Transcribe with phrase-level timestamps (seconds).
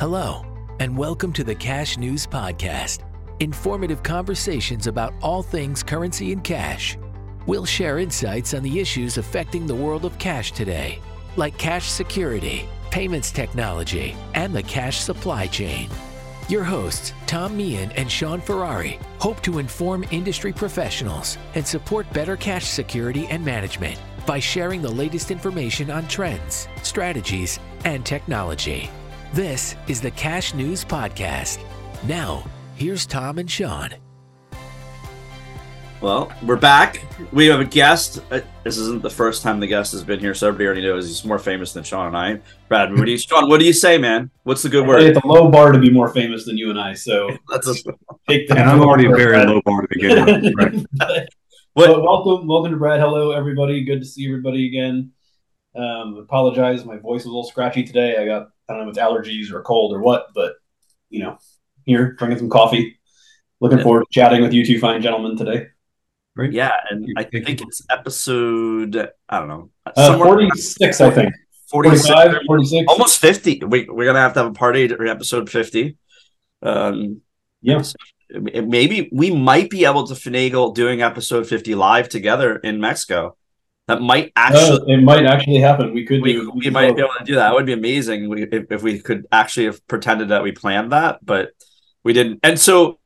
[0.00, 0.46] Hello,
[0.78, 3.00] and welcome to the Cash News Podcast.
[3.40, 6.96] Informative conversations about all things currency and cash.
[7.46, 11.00] We'll share insights on the issues affecting the world of cash today,
[11.34, 15.90] like cash security, payments technology, and the cash supply chain.
[16.48, 22.36] Your hosts, Tom Meehan and Shaun Ferrari, hope to inform industry professionals and support better
[22.36, 28.88] cash security and management by sharing the latest information on trends, strategies, and technology.
[29.32, 31.58] This is the Cash News Podcast.
[32.06, 32.44] Now,
[32.76, 33.90] here's Tom and Shaun.
[36.00, 37.04] Well, we're back.
[37.32, 38.22] We have a guest.
[38.30, 41.08] Uh, This isn't the first time the guest has been here, so everybody already knows
[41.08, 42.40] he's more famous than Shaun and I.
[42.68, 43.48] Brad, what do you, Shaun?
[43.48, 44.30] What do you say, man?
[44.44, 45.02] What's the good word?
[45.02, 47.74] It's a low bar to be more famous than you and I, so That's a,
[48.28, 48.58] take that.
[48.58, 50.54] And I'm already a very low bar to begin with.
[50.56, 50.86] Right.
[50.96, 51.28] but
[51.74, 52.02] what?
[52.02, 53.00] welcome, welcome to Brad.
[53.00, 53.84] Hello, everybody.
[53.84, 55.10] Good to see everybody again.
[55.74, 58.16] Um, apologize, my voice was a little scratchy today.
[58.16, 60.54] I got I don't know if it's allergies or cold or what, but
[61.10, 61.38] you know,
[61.84, 62.98] here drinking some coffee.
[63.60, 63.84] Looking Yeah.
[63.84, 65.66] forward to chatting with you two fine gentlemen today.
[66.36, 66.52] Right.
[66.52, 69.10] Yeah, and I think it's episode.
[69.28, 69.70] I don't know.
[69.86, 71.32] Uh, somewhere- 46, I think.
[71.68, 72.86] 46, 45, 46.
[72.88, 73.60] almost fifty.
[73.64, 75.96] We, we're gonna have to have a party at episode fifty.
[76.62, 77.20] Um,
[77.62, 77.82] Yeah.
[78.30, 83.36] maybe we might be able to finagle doing episode fifty live together in Mexico.
[83.88, 84.92] That might actually.
[84.92, 85.94] It might actually happen.
[85.94, 86.52] We could we, do.
[86.54, 87.52] we might be able to do that.
[87.52, 90.92] It would be amazing we- if, if we could actually have pretended that we planned
[90.92, 91.52] that, but
[92.04, 92.40] we didn't.
[92.42, 92.98] And so,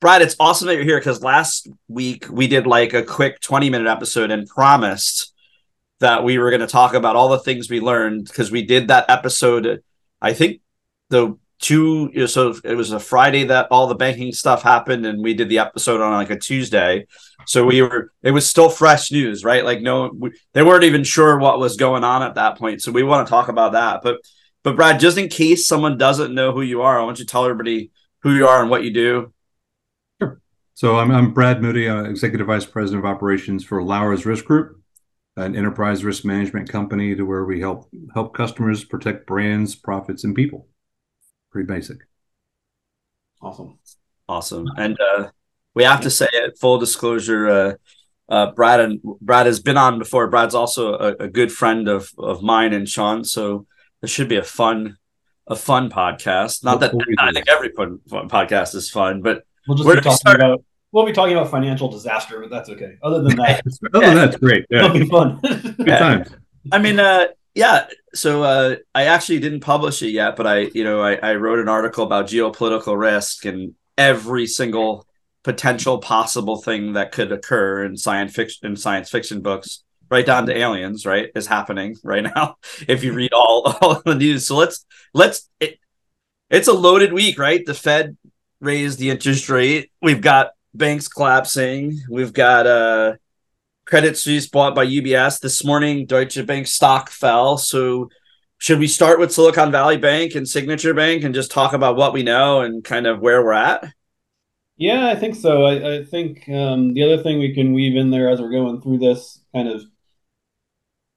[0.00, 3.68] Brad, it's awesome that you're here because last week we did like a quick 20
[3.68, 5.34] minute episode and promised
[6.00, 8.88] that we were going to talk about all the things we learned because we did
[8.88, 9.84] that episode.
[10.20, 10.62] I think
[11.10, 15.06] the two, you know, so it was a Friday that all the banking stuff happened,
[15.06, 17.06] and we did the episode on like a Tuesday.
[17.46, 19.64] So we were, it was still fresh news, right?
[19.64, 22.82] Like, no, we, they weren't even sure what was going on at that point.
[22.82, 24.02] So we want to talk about that.
[24.02, 24.18] But,
[24.62, 27.30] but Brad, just in case someone doesn't know who you are, I want you to
[27.30, 27.90] tell everybody
[28.22, 29.32] who you are and what you do.
[30.20, 30.40] sure
[30.74, 34.80] So I'm, I'm Brad Moody, uh, Executive Vice President of Operations for Lowers Risk Group,
[35.36, 40.34] an enterprise risk management company to where we help help customers protect brands, profits, and
[40.34, 40.68] people.
[41.52, 41.98] Pretty basic.
[43.40, 43.78] Awesome.
[44.28, 44.66] Awesome.
[44.76, 45.28] And uh,
[45.74, 47.74] we have to say it, full disclosure, uh,
[48.28, 50.28] uh, Brad and Brad has been on before.
[50.28, 53.24] Brad's also a, a good friend of of mine and Sean.
[53.24, 53.66] So
[54.00, 54.96] this should be a fun
[55.46, 56.64] a fun podcast.
[56.64, 60.02] Not that I think every fun, fun podcast is fun, but We'll just Where be
[60.02, 60.36] talking start?
[60.36, 60.64] about.
[60.92, 62.96] We'll be talking about financial disaster, but that's okay.
[63.02, 63.62] Other than that,
[63.94, 64.66] Other than that, it's great.
[64.70, 65.38] it'll be fun.
[65.40, 66.28] good times.
[66.72, 67.86] I mean, uh, yeah.
[68.14, 71.58] So uh, I actually didn't publish it yet, but I, you know, I, I wrote
[71.58, 75.06] an article about geopolitical risk and every single
[75.42, 80.46] potential possible thing that could occur in science fiction in science fiction books, right down
[80.46, 82.56] to aliens, right, is happening right now.
[82.88, 85.48] If you read all all the news, so let's let's.
[85.60, 85.78] It,
[86.50, 87.64] it's a loaded week, right?
[87.64, 88.16] The Fed
[88.60, 89.90] raised the interest rate.
[90.02, 92.00] We've got banks collapsing.
[92.10, 93.14] We've got uh
[93.86, 96.06] Credit Suisse bought by UBS this morning.
[96.06, 97.58] Deutsche Bank stock fell.
[97.58, 98.10] So,
[98.58, 102.12] should we start with Silicon Valley Bank and Signature Bank and just talk about what
[102.12, 103.92] we know and kind of where we're at?
[104.76, 105.64] Yeah, I think so.
[105.64, 108.80] I, I think um, the other thing we can weave in there as we're going
[108.80, 109.82] through this, kind of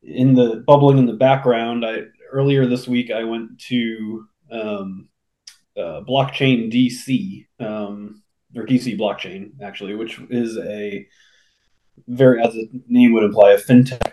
[0.01, 1.85] in the bubbling in the background.
[1.85, 5.09] I earlier this week I went to um,
[5.77, 8.21] uh, Blockchain DC um,
[8.55, 11.07] or DC Blockchain actually, which is a
[12.07, 14.11] very, as the name would imply, a fintech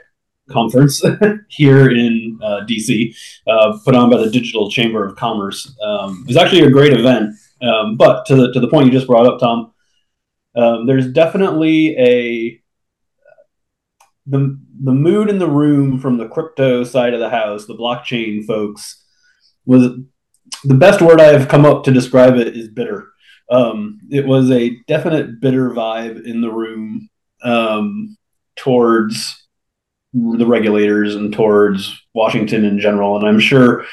[0.50, 1.03] conference
[1.48, 3.14] here in uh, DC,
[3.47, 5.75] uh, put on by the Digital Chamber of Commerce.
[5.82, 7.34] Um, it was actually a great event.
[7.62, 9.72] Um, but to the to the point you just brought up, Tom,
[10.56, 12.60] um, there's definitely a
[14.26, 18.44] the the mood in the room from the crypto side of the house, the blockchain
[18.44, 19.04] folks,
[19.64, 19.91] was
[20.64, 23.09] the best word I have come up to describe it is bitter.
[23.50, 27.09] Um, it was a definite bitter vibe in the room
[27.42, 28.16] um,
[28.56, 29.47] towards
[30.12, 33.84] the regulators and towards Washington in general, and I'm sure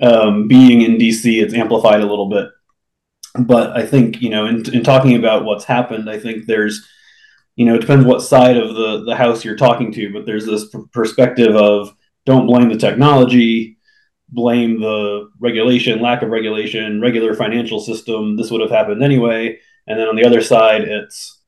[0.00, 2.50] um, being in DC, it's amplified a little bit.
[3.38, 6.86] But I think you know, in, in talking about what's happened, I think there's,
[7.56, 10.46] you know, it depends what side of the the house you're talking to, but there's
[10.46, 13.78] this p- perspective of don't blame the technology,
[14.28, 18.36] blame the regulation, lack of regulation, regular financial system.
[18.36, 21.40] This would have happened anyway, and then on the other side, it's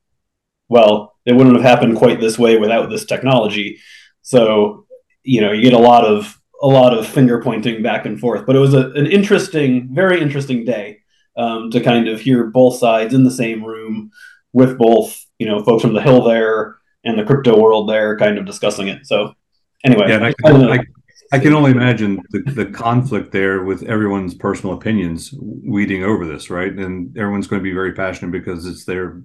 [0.69, 3.79] well, it wouldn't have happened quite this way without this technology.
[4.21, 4.85] So,
[5.23, 8.45] you know, you get a lot of a lot of finger pointing back and forth.
[8.45, 10.99] But it was a, an interesting, very interesting day
[11.35, 14.11] um, to kind of hear both sides in the same room
[14.53, 18.37] with both, you know, folks from the Hill there and the crypto world there, kind
[18.37, 19.07] of discussing it.
[19.07, 19.33] So,
[19.83, 20.73] anyway, Yeah, I, I.
[20.73, 20.79] I,
[21.33, 26.49] I can only imagine the, the conflict there with everyone's personal opinions weeding over this,
[26.49, 26.73] right?
[26.73, 29.21] And everyone's going to be very passionate because it's their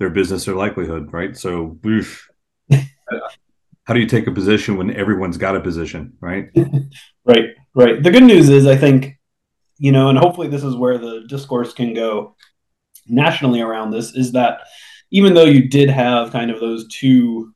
[0.00, 1.36] their business, their likelihood, right?
[1.36, 2.28] So, oof.
[2.70, 6.48] how do you take a position when everyone's got a position, right?
[7.24, 8.02] right, right.
[8.02, 9.18] The good news is, I think,
[9.78, 12.34] you know, and hopefully this is where the discourse can go
[13.06, 14.62] nationally around this, is that
[15.10, 17.52] even though you did have kind of those two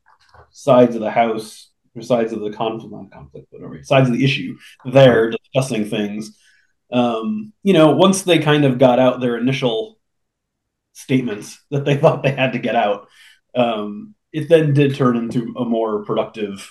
[0.51, 4.23] sides of the house or sides of the conflict, not conflict, whatever, sides of the
[4.23, 4.55] issue
[4.85, 6.37] there discussing things.
[6.91, 9.94] Um, you know, once they kind of got out their initial
[10.95, 13.07] statements that they thought they had to get out,
[13.55, 16.69] um, it then did turn into a more productive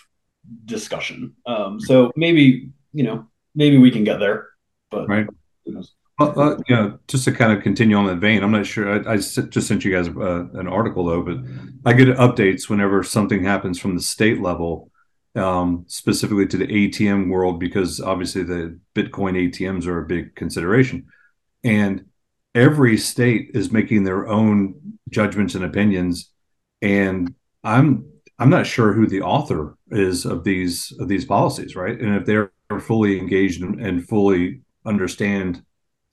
[0.65, 1.35] discussion.
[1.47, 4.49] Um, so maybe, you know, maybe we can get there,
[4.91, 5.27] but right.
[6.19, 9.09] Well, uh, you know, just to kind of continue on that vein, I'm not sure.
[9.09, 11.39] I, I just sent you guys uh, an article though, but
[11.85, 14.93] I get updates whenever something happens from the state level
[15.35, 21.07] um, specifically to the ATM world because obviously the Bitcoin ATMs are a big consideration.
[21.65, 22.05] And
[22.55, 24.75] every state is making their own
[25.11, 26.31] judgments and opinions.
[26.83, 28.07] And I'm
[28.39, 31.99] I'm not sure who the author is of these of these policies, right?
[31.99, 35.63] And if they're fully engaged and, fully understand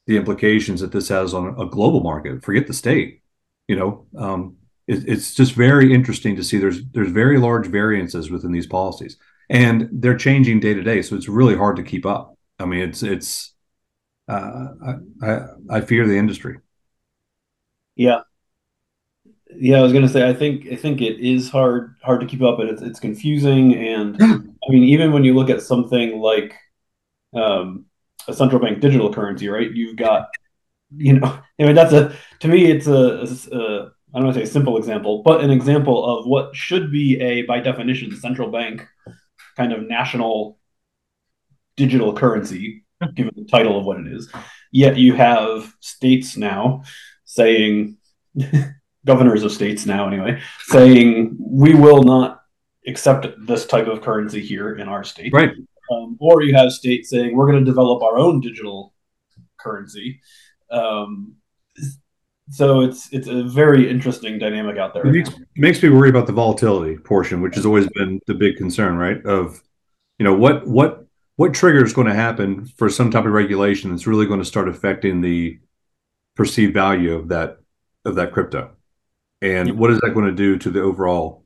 [0.07, 3.21] the implications that this has on a global market, forget the state.
[3.67, 4.57] You know, um,
[4.87, 9.17] it, it's just very interesting to see there's there's very large variances within these policies,
[9.49, 11.01] and they're changing day to day.
[11.01, 12.37] So it's really hard to keep up.
[12.59, 13.50] I mean, it's it's
[14.31, 14.73] uh,
[15.21, 15.39] I, I
[15.77, 16.59] I fear the industry.
[17.95, 18.21] Yeah,
[19.55, 19.77] yeah.
[19.77, 22.59] I was gonna say I think I think it is hard hard to keep up,
[22.59, 23.75] and it's it's confusing.
[23.75, 26.55] And I mean, even when you look at something like
[27.35, 27.85] um,
[28.27, 29.71] a central bank digital currency, right?
[29.71, 30.29] You've got
[30.97, 31.27] you know,
[31.59, 33.25] I mean, that's a to me, it's a,
[33.55, 36.91] a, I don't want to say a simple example, but an example of what should
[36.91, 38.87] be a, by definition, central bank
[39.57, 40.59] kind of national
[41.75, 42.83] digital currency,
[43.15, 44.31] given the title of what it is.
[44.71, 46.83] Yet you have states now
[47.25, 47.97] saying,
[49.05, 52.41] governors of states now anyway, saying we will not
[52.87, 55.33] accept this type of currency here in our state.
[55.33, 55.51] Right.
[55.91, 58.93] Um, or you have states saying we're going to develop our own digital
[59.59, 60.21] currency.
[60.69, 61.35] Um,
[62.49, 65.07] so it's it's a very interesting dynamic out there.
[65.07, 68.57] It makes, makes me worry about the volatility portion, which has always been the big
[68.57, 69.25] concern, right?
[69.25, 69.61] Of
[70.19, 73.89] you know what what what trigger is going to happen for some type of regulation
[73.91, 75.59] that's really going to start affecting the
[76.35, 77.57] perceived value of that
[78.05, 78.71] of that crypto,
[79.41, 81.45] and what is that going to do to the overall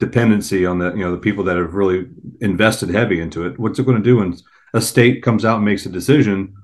[0.00, 2.06] dependency on the you know the people that have really
[2.40, 3.58] invested heavy into it?
[3.58, 4.36] What's it going to do when
[4.74, 6.54] a state comes out and makes a decision?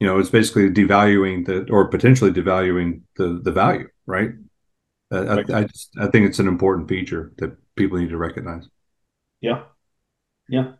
[0.00, 4.30] you know, it's basically devaluing the or potentially devaluing the the value, right?
[5.12, 5.50] Uh, right.
[5.50, 8.68] I, I, just, I think it's an important feature that people need to recognize.
[9.40, 9.64] Yeah,
[10.48, 10.72] yeah,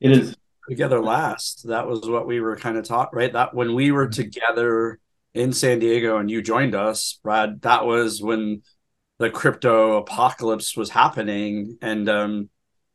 [0.00, 0.36] it is.
[0.68, 3.32] Together last, that was what we were kind of taught, right?
[3.32, 5.00] That when we were together
[5.34, 8.62] in San Diego and you joined us, Brad, that was when
[9.18, 12.50] the crypto apocalypse was happening, and um,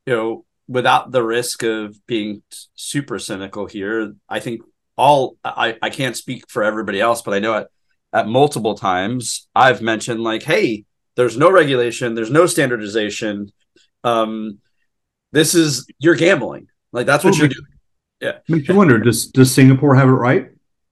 [0.05, 2.43] you know, without the risk of being
[2.75, 4.61] super cynical here, I think
[4.95, 7.67] all I, I can't speak for everybody else, but I know at,
[8.13, 10.85] at multiple times I've mentioned like, hey,
[11.15, 13.51] there's no regulation, there's no standardization.
[14.03, 14.59] Um,
[15.31, 16.67] this is you're gambling.
[16.95, 17.65] Like that's what well, you're doing.
[18.21, 18.37] Yeah.
[18.47, 20.49] Makes you wonder, does does Singapore have it right?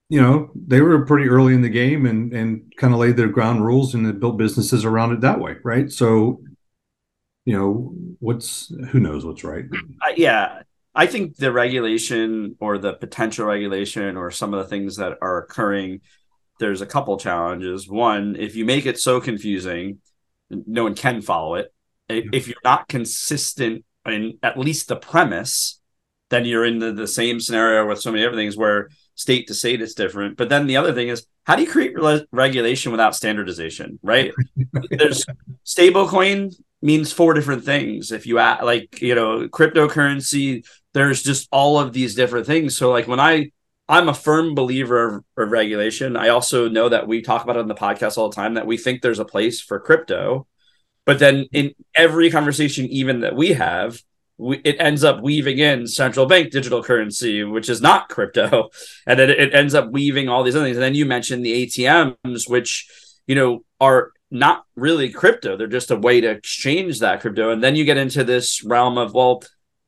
[0.09, 3.29] You know, they were pretty early in the game and and kind of laid their
[3.29, 5.89] ground rules and built businesses around it that way, right?
[5.89, 6.41] So,
[7.45, 9.63] you know, what's who knows what's right?
[10.01, 14.97] Uh, yeah, I think the regulation or the potential regulation or some of the things
[14.97, 16.01] that are occurring,
[16.59, 17.87] there's a couple challenges.
[17.87, 19.99] One, if you make it so confusing,
[20.49, 21.73] no one can follow it.
[22.09, 25.79] If you're not consistent in at least the premise,
[26.33, 29.53] then you're in the, the same scenario with so many other things where state to
[29.53, 30.37] state is different.
[30.37, 33.99] But then the other thing is, how do you create re- regulation without standardization?
[34.01, 34.33] Right?
[34.89, 35.25] There's
[35.65, 38.11] stablecoin means four different things.
[38.11, 42.77] If you add, like you know cryptocurrency, there's just all of these different things.
[42.77, 43.51] So like when I
[43.87, 46.15] I'm a firm believer of, of, regulation.
[46.15, 48.65] I also know that we talk about it on the podcast all the time that
[48.65, 50.47] we think there's a place for crypto,
[51.05, 54.01] but then in every conversation, even that we have,
[54.37, 58.69] we, it ends up weaving in central bank digital currency, which is not crypto,
[59.07, 60.77] and then it ends up weaving all these other things.
[60.77, 62.87] And then you mentioned the ATMs, which
[63.27, 67.51] you know are not really crypto; they're just a way to exchange that crypto.
[67.51, 69.43] And then you get into this realm of well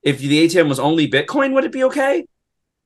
[0.06, 2.26] if the ATM was only Bitcoin, would it be okay?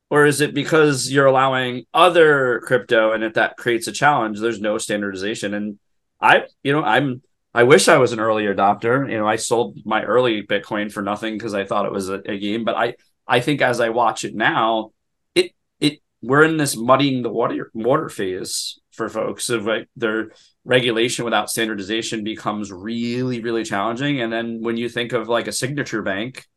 [0.09, 4.61] Or is it because you're allowing other crypto and if that creates a challenge, there's
[4.61, 5.53] no standardization?
[5.53, 5.77] And
[6.19, 7.21] I, you know, I'm,
[7.59, 9.11] I wish I was an early adopter.
[9.11, 12.21] You know, I sold my early Bitcoin for nothing because I thought it was a,
[12.25, 12.93] a game, but I,
[13.27, 14.91] I think as I watch it now,
[15.35, 15.51] it
[15.81, 20.31] it we're in this muddying the water water phase for folks of like their
[20.63, 24.21] regulation without standardization becomes really really challenging.
[24.21, 26.47] And then when you think of like a signature bank,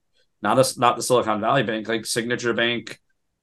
[0.40, 2.96] not a not the Silicon Valley Bank, like Signature Bank,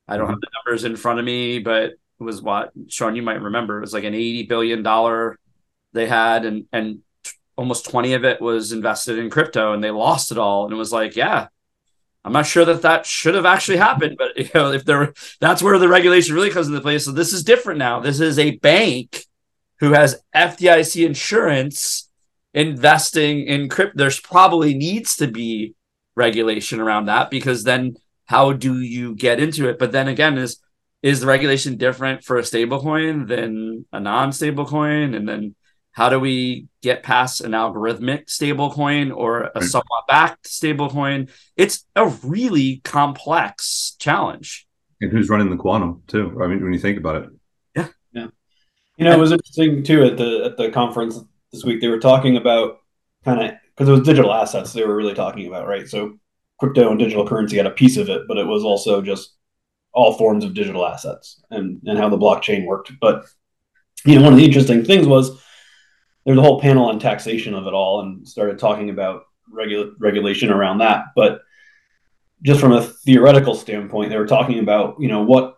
[0.08, 0.32] I don't mm-hmm.
[0.32, 3.80] have the numbers in front of me, but it was what Shaun you might remember.
[3.80, 5.38] It was like an eighty billion dollar
[5.92, 7.00] they had, and and
[7.60, 10.64] almost 20 of it was invested in crypto and they lost it all.
[10.64, 11.48] And it was like yeah
[12.26, 15.62] i'm not sure that that should have actually happened but you know if there that's
[15.62, 17.00] where the regulation really comes into play.
[17.00, 18.00] So this is different now.
[18.00, 19.26] This is a bank
[19.80, 22.10] who has fdic insurance
[22.54, 25.76] investing in crypto there's probably needs to be
[26.16, 29.80] regulation around that because then how do you get into it?
[29.80, 30.62] But then again is
[31.02, 35.16] is the regulation different for a stablecoin than a non-stablecoin?
[35.16, 35.56] And then
[35.92, 41.30] how do we get past an algorithmic stablecoin or a somewhat backed stablecoin?
[41.58, 44.68] It's a really complex challenge.
[45.02, 46.40] And who's running the quantum too?
[46.42, 47.30] I mean, when you think about it.
[47.76, 47.88] Yeah.
[48.14, 48.28] Yeah.
[48.98, 51.20] You know, it was interesting too at the at the conference
[51.52, 51.82] this week.
[51.82, 52.80] They were talking about
[53.26, 55.88] kind of because it was digital assets they were really talking about, right?
[55.88, 56.20] So
[56.60, 59.36] crypto and digital currency had a piece of it, but it was also just
[59.94, 62.92] all forms of digital assets and and how the blockchain worked.
[63.00, 63.26] But
[64.06, 65.42] you know, one of the interesting things was
[66.30, 70.52] there's a whole panel on taxation of it all and started talking about regula- regulation
[70.52, 71.06] around that.
[71.16, 71.42] But
[72.44, 75.58] just from a theoretical standpoint, they were talking about, you know, what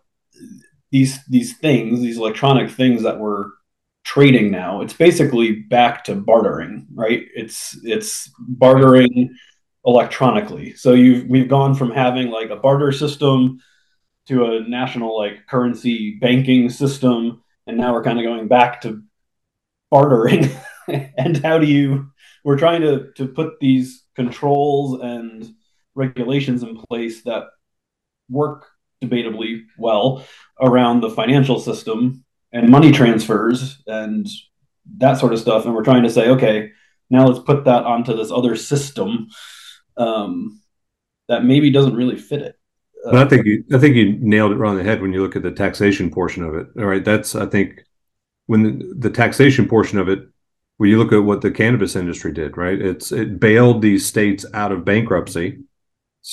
[0.90, 3.50] these these things, these electronic things that we're
[4.02, 7.26] trading now, it's basically back to bartering, right?
[7.34, 9.36] It's it's bartering
[9.84, 10.74] electronically.
[10.74, 13.60] So you've we've gone from having like a barter system
[14.28, 19.02] to a national like currency banking system, and now we're kind of going back to
[19.92, 20.50] bartering.
[21.16, 22.10] And how do you
[22.42, 25.48] we're trying to to put these controls and
[25.94, 27.44] regulations in place that
[28.28, 28.66] work
[29.00, 30.26] debatably well
[30.60, 34.26] around the financial system and money transfers and
[34.98, 35.66] that sort of stuff.
[35.66, 36.72] And we're trying to say okay
[37.08, 39.28] now let's put that onto this other system
[39.98, 40.60] um,
[41.28, 42.58] that maybe doesn't really fit it.
[43.06, 45.22] Uh, I think you, I think you nailed it right on the head when you
[45.22, 46.68] look at the taxation portion of it.
[46.78, 47.84] All right, that's I think
[48.46, 50.20] when the, the taxation portion of it,
[50.78, 52.80] when you look at what the cannabis industry did, right?
[52.80, 55.60] It's it bailed these states out of bankruptcy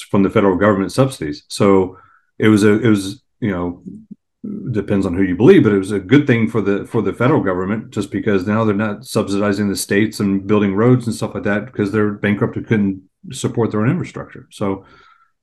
[0.09, 1.43] from the federal government subsidies.
[1.49, 1.97] So
[2.37, 3.83] it was a it was you know
[4.71, 7.13] depends on who you believe, but it was a good thing for the for the
[7.13, 11.33] federal government just because now they're not subsidizing the states and building roads and stuff
[11.33, 14.47] like that because they're bankrupt and couldn't support their own infrastructure.
[14.51, 14.85] So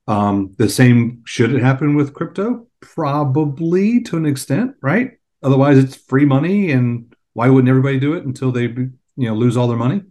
[0.07, 2.67] um, the same should it happen with crypto?
[2.81, 5.11] Probably to an extent, right?
[5.43, 9.57] Otherwise, it's free money, and why wouldn't everybody do it until they you know lose
[9.57, 10.01] all their money?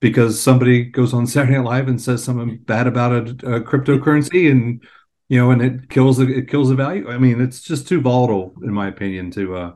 [0.00, 3.20] Because somebody goes on Saturday Night Live and says something bad about a,
[3.56, 4.82] a cryptocurrency, and
[5.28, 7.08] you know, and it kills the, it kills the value.
[7.08, 9.72] I mean, it's just too volatile, in my opinion, to uh,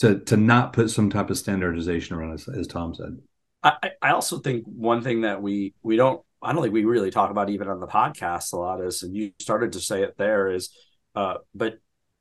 [0.00, 3.18] to to not put some type of standardization around, as, as Tom said.
[3.62, 7.10] I, I also think one thing that we we don't I don't think we really
[7.10, 10.16] talk about even on the podcast a lot is, and you started to say it
[10.18, 10.70] there is,
[11.14, 11.78] uh, but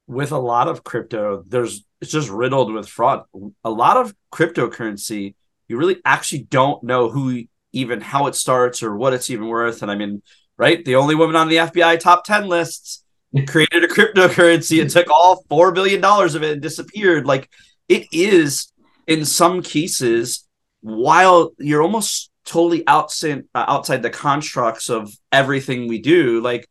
[0.07, 3.23] with a lot of crypto, there's it's just riddled with fraud.
[3.63, 5.35] A lot of cryptocurrency,
[5.69, 9.81] you really actually don't know who even how it starts or what it's even worth.
[9.81, 10.21] And I mean,
[10.57, 13.05] right, the only woman on the FBI top ten lists
[13.47, 17.25] created a cryptocurrency and took all four billion dollars of it and disappeared.
[17.25, 17.49] Like
[17.87, 18.69] it is
[19.07, 20.45] in some cases,
[20.81, 26.67] while you're almost totally outside uh, outside the constructs of everything we do, like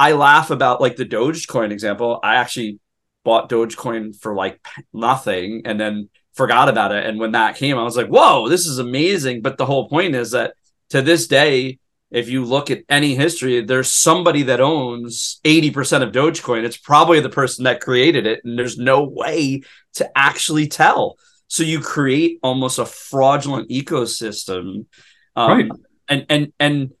[0.00, 2.18] I laugh about like the Dogecoin example.
[2.24, 2.80] I actually
[3.24, 7.06] bought Dogecoin for like nothing and then forgot about it.
[7.06, 9.42] And when that came, I was like, whoa, this is amazing.
[9.42, 10.54] But the whole point is that
[10.90, 11.78] to this day,
[12.10, 16.64] if you look at any history, there's somebody that owns 80% of Dogecoin.
[16.64, 18.40] It's probably the person that created it.
[18.44, 19.62] And there's no way
[19.94, 21.16] to actually tell.
[21.48, 24.86] So you create almost a fraudulent ecosystem.
[25.34, 25.70] Um, right.
[26.08, 26.92] And, and, and,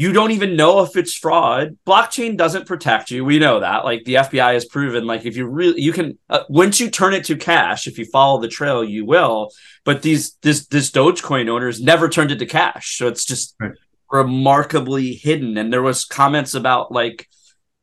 [0.00, 1.76] you don't even know if it's fraud.
[1.86, 3.22] Blockchain doesn't protect you.
[3.22, 3.84] We know that.
[3.84, 7.12] Like the FBI has proven, like if you really, you can uh, once you turn
[7.12, 9.50] it to cash, if you follow the trail, you will.
[9.84, 13.72] But these this this Dogecoin owners never turned it to cash, so it's just right.
[14.10, 15.58] remarkably hidden.
[15.58, 17.28] And there was comments about like,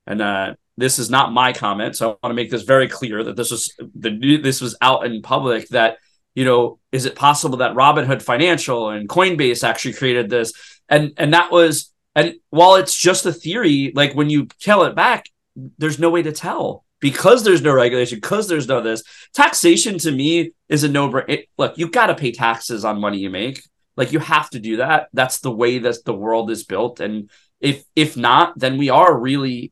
[0.07, 3.23] and uh, this is not my comment, so I want to make this very clear
[3.25, 5.99] that this was the this was out in public that
[6.33, 10.51] you know is it possible that Robinhood Financial and Coinbase actually created this
[10.89, 14.95] and and that was and while it's just a theory, like when you kill it
[14.95, 15.29] back,
[15.77, 19.03] there's no way to tell because there's no regulation, because there's no this.
[19.35, 21.45] Taxation to me is a no brainer.
[21.59, 23.61] Look, you've got to pay taxes on money you make.
[23.95, 25.09] Like you have to do that.
[25.13, 26.99] That's the way that the world is built.
[27.01, 27.29] And
[27.61, 29.71] if if not, then we are really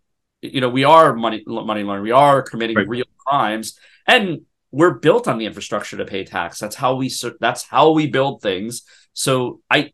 [0.51, 2.87] you know we are money money laundering we are committing right.
[2.87, 7.63] real crimes and we're built on the infrastructure to pay tax that's how we that's
[7.63, 8.83] how we build things
[9.13, 9.91] so i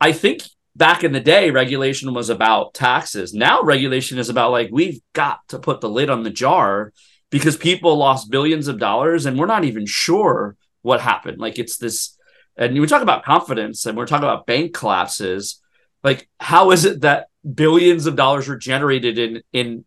[0.00, 0.42] i think
[0.80, 3.34] back in the day regulation was about taxes.
[3.34, 6.94] Now regulation is about like we've got to put the lid on the jar
[7.28, 11.38] because people lost billions of dollars and we're not even sure what happened.
[11.38, 12.16] Like it's this
[12.56, 15.60] and we talk about confidence and we're talking about bank collapses.
[16.02, 19.84] Like how is it that billions of dollars were generated in in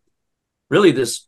[0.70, 1.28] really this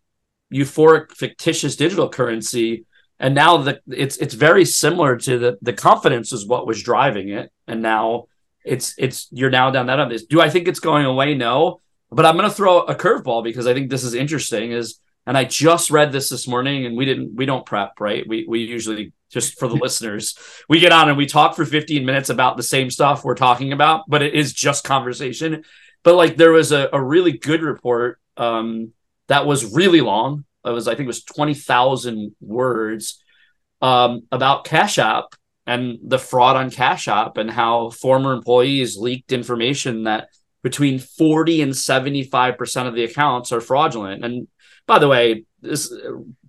[0.54, 2.86] euphoric fictitious digital currency?
[3.20, 7.30] And now the it's it's very similar to the the confidence is what was driving
[7.30, 7.52] it.
[7.68, 8.28] And now
[8.66, 11.36] it's it's you're now down that on this do i think it's going away?
[11.36, 11.82] No.
[12.12, 15.38] But i'm going to throw a curveball because i think this is interesting is and
[15.38, 18.28] i just read this this morning and we didn't we don't prep right?
[18.28, 20.38] We we usually just for the listeners
[20.70, 23.74] we get on and we talk for 15 minutes about the same stuff we're talking
[23.74, 25.64] about but it is just conversation.
[26.04, 28.94] But like there was a, a really good report um
[29.28, 30.46] that was really long.
[30.64, 33.22] It was I think it was twenty thousand words
[33.82, 35.26] um, about Cash App
[35.68, 40.30] and the fraud on Cash App and how former employees leaked information that
[40.64, 44.26] between 40 and 75% of the accounts are fraudulent.
[44.26, 44.48] And
[44.88, 45.94] by the way, this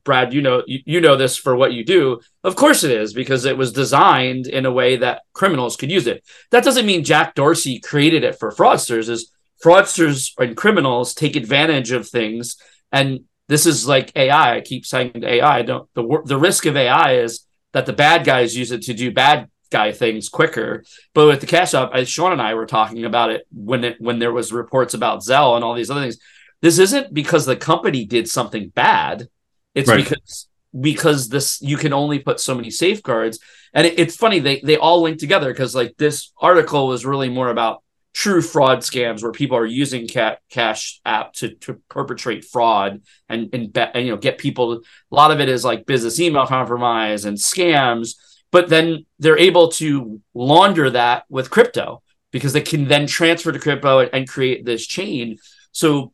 [0.04, 2.20] Brad, you know you, you know this for what you do.
[2.44, 6.06] Of course it is because it was designed in a way that criminals could use
[6.06, 6.24] it.
[6.52, 9.08] That doesn't mean Jack Dorsey created it for fraudsters.
[9.08, 9.32] Is
[9.64, 12.56] fraudsters and criminals take advantage of things
[12.92, 14.56] and this is like AI.
[14.56, 17.45] I keep saying AI, don't the the risk of AI is
[17.76, 20.82] that the bad guys use it to do bad guy things quicker.
[21.12, 24.00] But with the Cash App, as Shaun and I were talking about it when it
[24.00, 26.16] when there was reports about Zelle and all these other things.
[26.62, 29.28] This isn't because the company did something bad.
[29.74, 30.02] It's right.
[30.02, 30.48] because
[30.80, 33.40] because this you can only put so many safeguards.
[33.74, 37.28] And it, it's funny they they all link together because like this article was really
[37.28, 37.82] more about
[38.16, 43.72] true fraud scams where people are using cash app to, to perpetrate fraud and and,
[43.72, 47.26] be, and you know get people a lot of it is like business email compromise
[47.26, 48.14] and scams
[48.50, 53.58] but then they're able to launder that with crypto because they can then transfer to
[53.58, 55.36] crypto and, and create this chain.
[55.72, 56.12] So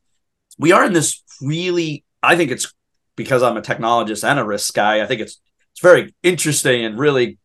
[0.59, 2.73] we are in this really i think it's
[3.17, 5.41] because i'm a technologist and a risk guy i think it's
[5.73, 7.39] it's very interesting and really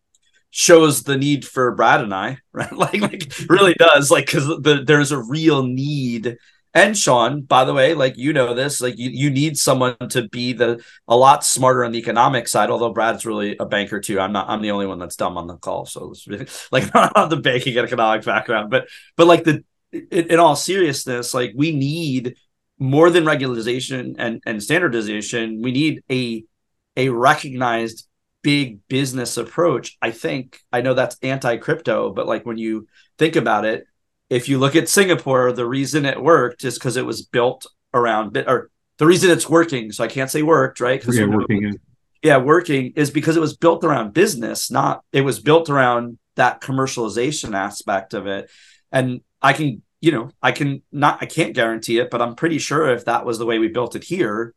[0.58, 2.74] shows the need for Brad and I, right?
[2.74, 6.38] Like, like really does, like, because the, there's a real need.
[6.74, 10.28] And Shaun, by the way, like you know this, like you, you need someone to
[10.30, 12.70] be the a lot smarter on the economic side.
[12.70, 14.20] Although Brad's really a banker too.
[14.20, 14.48] I'm not.
[14.48, 15.86] I'm the only one that's dumb on the call.
[15.86, 16.14] So
[16.72, 21.54] like not the banking economic background, but but like the in, in all seriousness, like
[21.56, 22.36] we need
[22.78, 25.62] more than regularization and and standardization.
[25.64, 26.44] We need a
[26.96, 28.07] a recognized
[28.48, 33.36] big business approach, I think I know that's anti crypto, but like when you think
[33.36, 33.86] about it,
[34.30, 38.32] if you look at Singapore, the reason it worked is because it was built around
[38.32, 39.92] bit or the reason it's working.
[39.92, 41.04] So I can't say worked, right?
[41.06, 41.78] Yeah, working.
[42.24, 46.62] yeah, working is because it was built around business, not it was built around that
[46.62, 48.50] commercialization aspect of it.
[48.94, 52.60] And I can, you know, I can not, I can't guarantee it, but I'm pretty
[52.60, 54.54] sure if that was the way we built it here,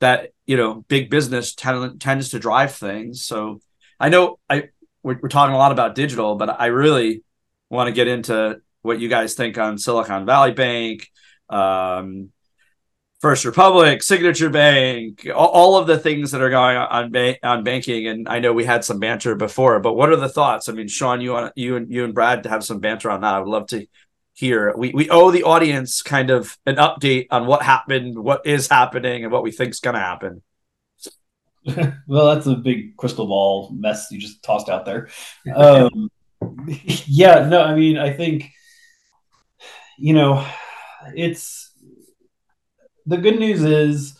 [0.00, 3.24] that you know big business tend, tends to drive things.
[3.24, 3.60] So
[3.98, 4.68] I know I
[5.02, 7.22] we're, we're talking a lot about digital, but I really
[7.70, 11.08] want to get into what you guys think on Silicon Valley Bank,
[11.48, 12.30] um,
[13.20, 17.46] First Republic, Signature Bank, all, all, of the things that are going on on, ba-
[17.46, 18.06] on banking.
[18.06, 20.68] And I know we had some banter before, but what are the thoughts?
[20.68, 23.22] I mean, Shaun, you want you and you and Brad to have some banter on
[23.22, 23.34] that.
[23.34, 23.86] I would love to
[24.34, 24.74] here.
[24.76, 29.22] We we owe the audience kind of an update on what happened, what is happening,
[29.24, 30.42] and what we think is going to happen.
[32.06, 35.08] well, that's a big crystal ball mess you just tossed out there.
[35.54, 36.10] Um,
[37.06, 38.50] yeah, no, I mean, I think
[39.96, 40.46] you know,
[41.14, 41.72] it's
[43.06, 44.18] the good news is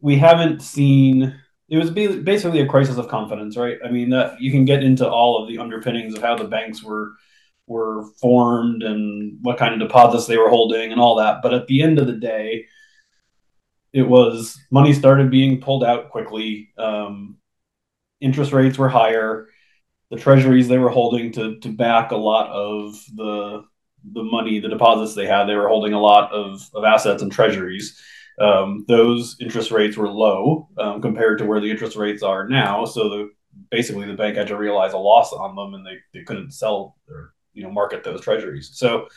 [0.00, 3.78] we haven't seen it was basically a crisis of confidence, right?
[3.82, 6.82] I mean, that you can get into all of the underpinnings of how the banks
[6.82, 7.12] were
[7.66, 11.42] were formed and what kind of deposits they were holding and all that.
[11.42, 12.66] But at the end of the day,
[13.92, 16.70] it was money started being pulled out quickly.
[16.78, 17.36] Um,
[18.20, 19.48] interest rates were higher.
[20.10, 23.64] The treasuries they were holding to to back a lot of the
[24.12, 27.30] the money, the deposits they had, they were holding a lot of, of assets and
[27.30, 28.00] treasuries.
[28.40, 32.84] Um, those interest rates were low um, compared to where the interest rates are now.
[32.84, 33.30] So the
[33.70, 36.96] basically the bank had to realize a loss on them and they, they couldn't sell
[37.06, 38.70] their you know market those treasuries.
[38.74, 39.08] So,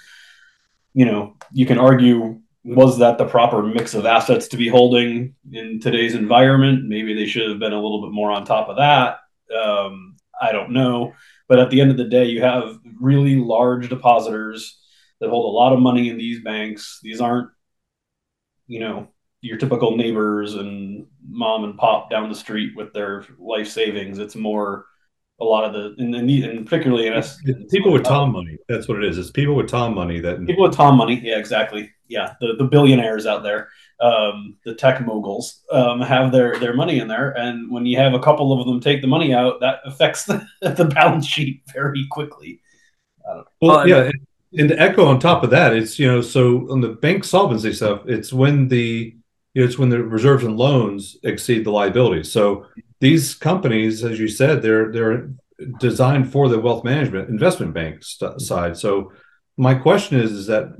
[0.93, 5.35] you know, you can argue was that the proper mix of assets to be holding
[5.51, 6.85] in today's environment?
[6.87, 9.19] Maybe they should have been a little bit more on top of that.
[9.55, 11.13] Um, I don't know,
[11.47, 14.79] but at the end of the day, you have really large depositors
[15.19, 16.99] that hold a lot of money in these banks.
[17.03, 17.49] These aren't,
[18.67, 19.09] you know,
[19.41, 24.17] your typical neighbors and mom and pop down the street with their life savings.
[24.17, 24.87] It's more
[25.41, 28.57] a lot of the and, and particularly in us people with Tom money.
[28.69, 29.17] That's what it is.
[29.17, 31.19] It's people with Tom money that people with Tom money.
[31.23, 31.91] Yeah, exactly.
[32.07, 33.69] Yeah, the the billionaires out there,
[33.99, 38.13] um, the tech moguls, um, have their their money in there, and when you have
[38.13, 42.05] a couple of them take the money out, that affects the, the balance sheet very
[42.09, 42.61] quickly.
[43.59, 46.79] Well, yeah, and, and to echo on top of that, it's you know so on
[46.79, 49.24] the bank solvency stuff, it's when the you know,
[49.55, 52.31] it's when the reserves and loans exceed the liabilities.
[52.31, 52.67] So
[52.99, 55.29] these companies, as you said, they're they're
[55.79, 58.77] designed for the wealth management investment bank st- side.
[58.77, 59.13] So
[59.57, 60.75] my question is, is that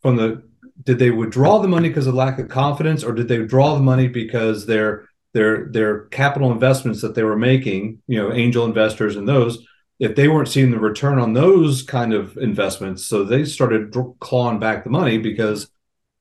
[0.00, 0.42] from the
[0.84, 3.82] did they withdraw the money because of lack of confidence, or did they withdraw the
[3.82, 9.16] money because their their their capital investments that they were making, you know, angel investors
[9.16, 9.66] and those,
[9.98, 14.58] if they weren't seeing the return on those kind of investments, so they started clawing
[14.58, 15.68] back the money because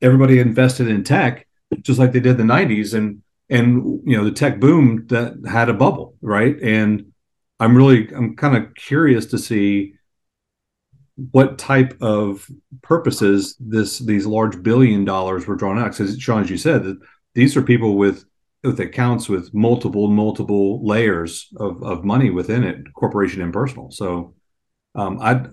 [0.02, 1.48] everybody invested in tech
[1.82, 5.36] just like they did in the 90s and and you know the tech boom that
[5.50, 6.56] had a bubble right?
[6.62, 7.14] And
[7.60, 9.94] i'm really i'm kind of curious to see
[11.32, 12.48] what type of
[12.84, 15.92] purposes this these large billion dollars were drawn out.
[15.92, 16.98] Because shaun as you said
[17.34, 18.26] these are people with
[18.64, 23.90] with accounts with multiple multiple layers of, of money within it corporation and personal.
[23.92, 24.36] So
[24.96, 25.46] um, i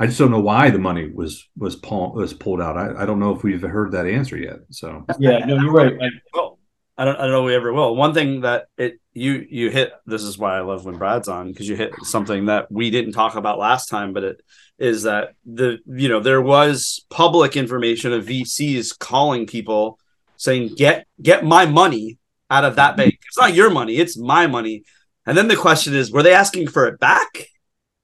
[0.00, 2.78] I just don't know why the money was was pull, was pulled out.
[2.78, 4.60] I, I don't know if we've heard that answer yet.
[4.70, 5.92] So yeah, no, you're right.
[6.00, 6.58] I, well,
[6.96, 7.94] I don't I don't know we ever will.
[7.94, 11.52] One thing that it you you hit this is why I love when Brad's on
[11.52, 14.40] because you hit something that we didn't talk about last time, but it
[14.78, 19.98] is that the you know there was public information of VCs calling people
[20.38, 22.16] saying get get my money
[22.48, 23.18] out of that bank.
[23.26, 24.84] It's not your money, it's my money.
[25.26, 27.49] And then the question is, were they asking for it back?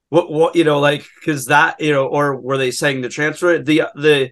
[0.09, 3.59] What what you know like because that you know or were they saying to transfer
[3.59, 4.31] the the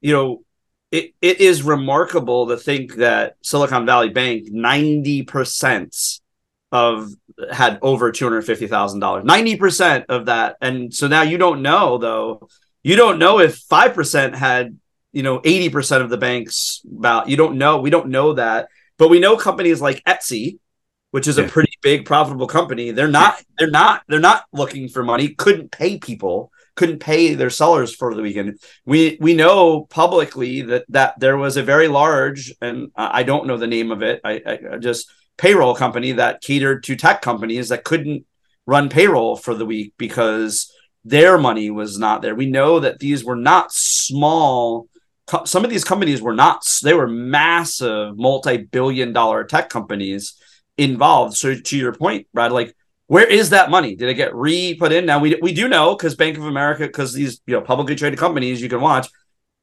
[0.00, 0.42] you know
[0.90, 6.20] it, it is remarkable to think that silicon valley bank 90%
[6.72, 7.10] of
[7.52, 10.56] had over $250000 90% of that.
[10.62, 12.48] And so now you don't know though.
[12.82, 14.78] You don't know if 5% had
[15.12, 17.80] you know 80% of the banks about you don't know.
[17.80, 18.68] We don't know that.
[18.96, 20.58] But we know companies like etsy
[21.10, 21.44] which is yeah.
[21.44, 25.70] a pretty big profitable company they're not they're not they're not looking for money couldn't
[25.70, 28.60] pay people couldn't pay their sellers for the weekend.
[28.86, 33.56] We we know publicly that that there was a very large and i don't know
[33.56, 37.84] the name of it i, I just payroll company that catered to tech companies that
[37.84, 38.26] couldn't
[38.66, 40.70] run payroll for the week because
[41.04, 42.34] their money was not there.
[42.34, 44.88] We know that these were not small
[45.44, 50.40] some of these companies were not they were massive multi-billion dollar tech companies
[50.78, 51.36] involved.
[51.36, 52.74] So to your point, Brad, like
[53.08, 53.96] where is that money?
[53.96, 55.04] Did it get re put in?
[55.04, 58.18] Now we we do know because Bank of America, because these you know publicly traded
[58.18, 59.08] companies you can watch,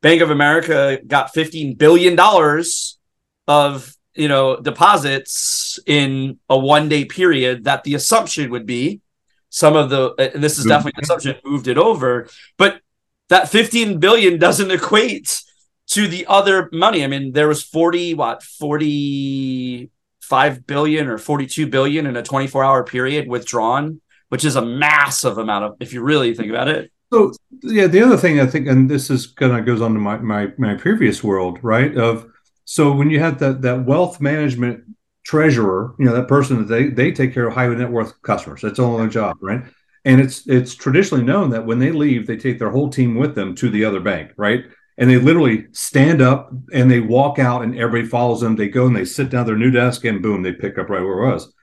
[0.02, 3.00] Bank of America got fifteen billion dollars
[3.48, 7.64] of you know deposits in a one day period.
[7.64, 9.02] That the assumption would be
[9.50, 12.82] some of the and this is definitely an assumption moved it over, but
[13.30, 15.44] that fifteen billion doesn't equate
[15.88, 17.04] to the other money.
[17.04, 19.92] I mean, there was 40, what, 40
[20.26, 25.38] 5 billion or 42 billion in a 24 hour period withdrawn, which is a massive
[25.38, 26.92] amount of, if you really think about it.
[27.14, 30.00] So, yeah, the other thing I think, and this is kind of goes on to
[30.00, 31.96] my, my, my previous world, right?
[31.96, 32.28] Of,
[32.66, 34.84] so when you have that, that wealth management
[35.24, 38.62] treasurer, you know, that person that they, they take care of high net worth customers.
[38.62, 39.62] That's all their job, right?
[40.06, 43.36] And it's, it's traditionally known that when they leave, they take their whole team with
[43.36, 44.66] them to the other bank, right?
[44.98, 48.56] And they literally stand up and they walk out and everybody follows them.
[48.56, 51.02] They go and they sit down their new desk and boom, they pick up right
[51.02, 51.54] where it was.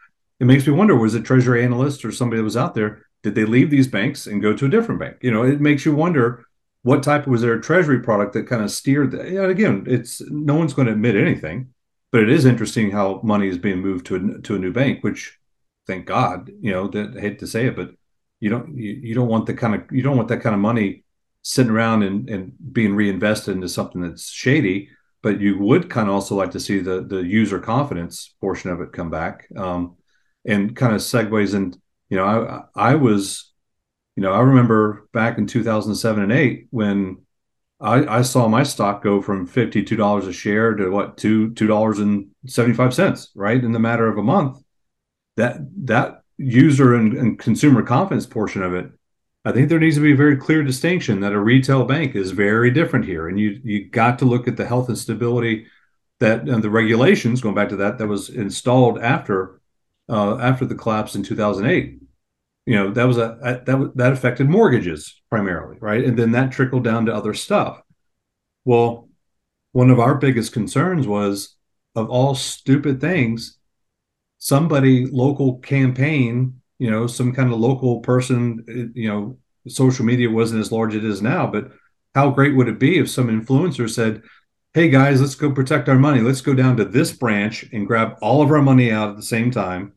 [0.40, 3.06] It makes me wonder, was it treasury analyst or somebody that was out there?
[3.22, 5.18] Did they leave these banks and go to a different bank?
[5.20, 6.44] You know, it makes you wonder
[6.82, 9.30] what type was there a treasury product that kind of steered that.
[9.30, 11.68] Yeah, again, it's no one's going to admit anything,
[12.10, 15.04] but it is interesting how money is being moved to a, to a new bank,
[15.04, 15.38] which
[15.86, 17.92] thank God, you know, that I hate to say it, but
[18.40, 20.60] you don't you, you don't want the kind of you don't want that kind of
[20.60, 21.01] money
[21.42, 24.88] sitting around and, and being reinvested into something that's shady
[25.22, 28.80] but you would kind of also like to see the the user confidence portion of
[28.80, 29.96] it come back um,
[30.46, 31.74] and kind of segues in
[32.08, 32.24] you know
[32.76, 33.52] I, I was
[34.16, 37.18] you know i remember back in 2007 and 8 when
[37.82, 43.62] I, I saw my stock go from $52 a share to what two $2.75 right
[43.62, 44.62] in the matter of a month.
[45.36, 48.90] That that user and, and consumer confidence portion of it
[49.44, 52.30] I think there needs to be a very clear distinction that a retail bank is
[52.30, 55.66] very different here, and you you got to look at the health and stability
[56.20, 57.40] that and the regulations.
[57.40, 59.60] Going back to that, that was installed after
[60.08, 61.98] uh, after the collapse in 2008.
[62.66, 66.04] You know that was a that that affected mortgages primarily, right?
[66.04, 67.82] And then that trickled down to other stuff.
[68.64, 69.08] Well,
[69.72, 71.56] one of our biggest concerns was
[71.96, 73.58] of all stupid things,
[74.38, 80.60] somebody local campaign, you know, some kind of local person, you know, social media wasn't
[80.60, 81.70] as large as it is now, but
[82.12, 84.20] how great would it be if some influencer said,
[84.74, 86.22] Hey guys, let's go protect our money.
[86.22, 89.22] Let's go down to this branch and grab all of our money out at the
[89.22, 89.92] same time.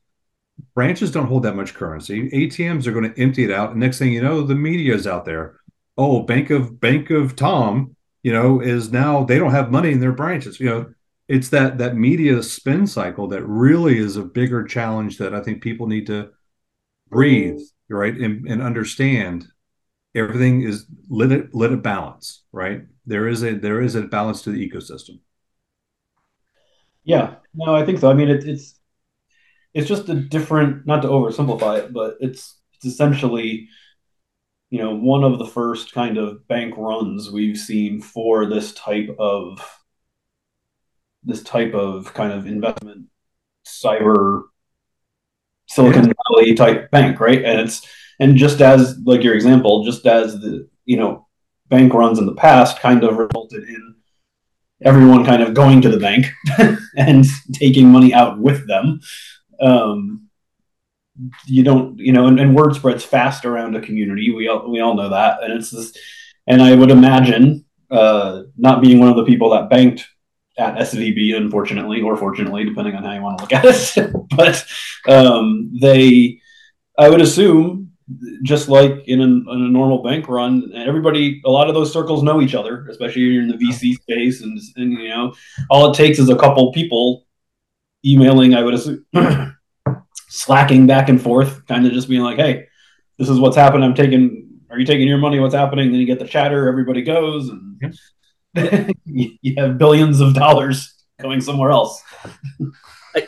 [0.75, 2.29] Branches don't hold that much currency.
[2.29, 3.71] ATMs are going to empty it out.
[3.71, 5.59] And next thing you know, the media is out there.
[5.97, 10.01] Oh, Bank of Bank of Tom, you know, is now they don't have money in
[10.01, 10.59] their branches.
[10.59, 10.93] You know,
[11.27, 15.63] it's that that media spin cycle that really is a bigger challenge that I think
[15.63, 16.29] people need to
[17.09, 19.47] breathe, right, and, and understand
[20.15, 22.83] everything is let it let it balance right?
[23.05, 25.19] There is a there is a balance to the ecosystem.
[27.03, 27.35] Yeah.
[27.53, 28.09] No i think so.
[28.09, 28.79] I mean it, it's
[29.73, 33.67] it's just a different not to oversimplify it but it's it's essentially
[34.69, 39.13] you know one of the first kind of bank runs we've seen for this type
[39.19, 39.61] of
[41.23, 43.07] this type of kind of investment
[43.65, 44.43] cyber
[45.67, 46.13] silicon yeah.
[46.29, 47.87] valley type bank right and it's
[48.19, 51.27] and just as like your example, just as the you know
[51.69, 53.95] bank runs in the past kind of resulted in
[54.83, 56.27] everyone kind of going to the bank
[56.97, 58.99] and taking money out with them.
[59.59, 60.29] Um,
[61.45, 64.33] you don't, you know, and, and, word spreads fast around a community.
[64.33, 65.95] We all we all know that, and it's this.
[66.47, 70.07] And I would imagine, uh, not being one of the people that banked
[70.57, 74.65] at SVB, unfortunately or fortunately, depending on how you want to look at it, but
[75.07, 76.39] um, they,
[76.97, 77.91] I would assume
[78.43, 82.21] just like in a, in a, normal bank run, everybody, a lot of those circles
[82.21, 84.41] know each other, especially in the VC space.
[84.41, 85.33] And, and you know,
[85.69, 87.25] all it takes is a couple people
[88.05, 89.05] emailing, I would assume,
[90.27, 92.67] slacking back and forth, kind of just being like, hey,
[93.17, 93.83] this is what's happened.
[93.83, 95.39] I'm taking, are you taking your money?
[95.39, 95.91] What's happening?
[95.91, 97.81] Then you get the chatter, everybody goes, and
[99.05, 102.01] you have billions of dollars going somewhere else.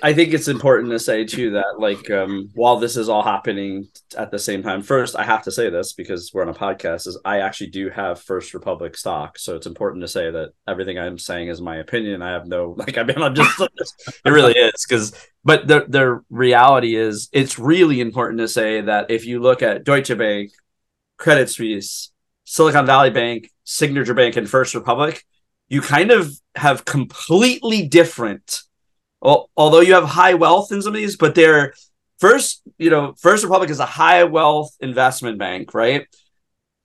[0.03, 3.87] I, think it's important to say too that like um, while this is all happening
[4.17, 7.07] at the same time, first I have to say this because we're on a podcast
[7.07, 10.99] is I actually do have First Republic stock, so it's important to say that everything
[10.99, 12.21] I'm saying is my opinion.
[12.21, 15.13] I have no like I mean I'm just it really is because
[15.45, 19.85] but the the reality is it's really important to say that if you look at
[19.85, 20.51] Deutsche Bank,
[21.17, 22.11] Credit Suisse,
[22.43, 25.23] Silicon Valley Bank, Signature Bank, and First Republic,
[25.67, 28.63] you kind of have completely different
[29.21, 31.73] well, although you have high wealth in some of these, but they're
[32.19, 36.07] first, you know, First Republic is a high wealth investment bank, right?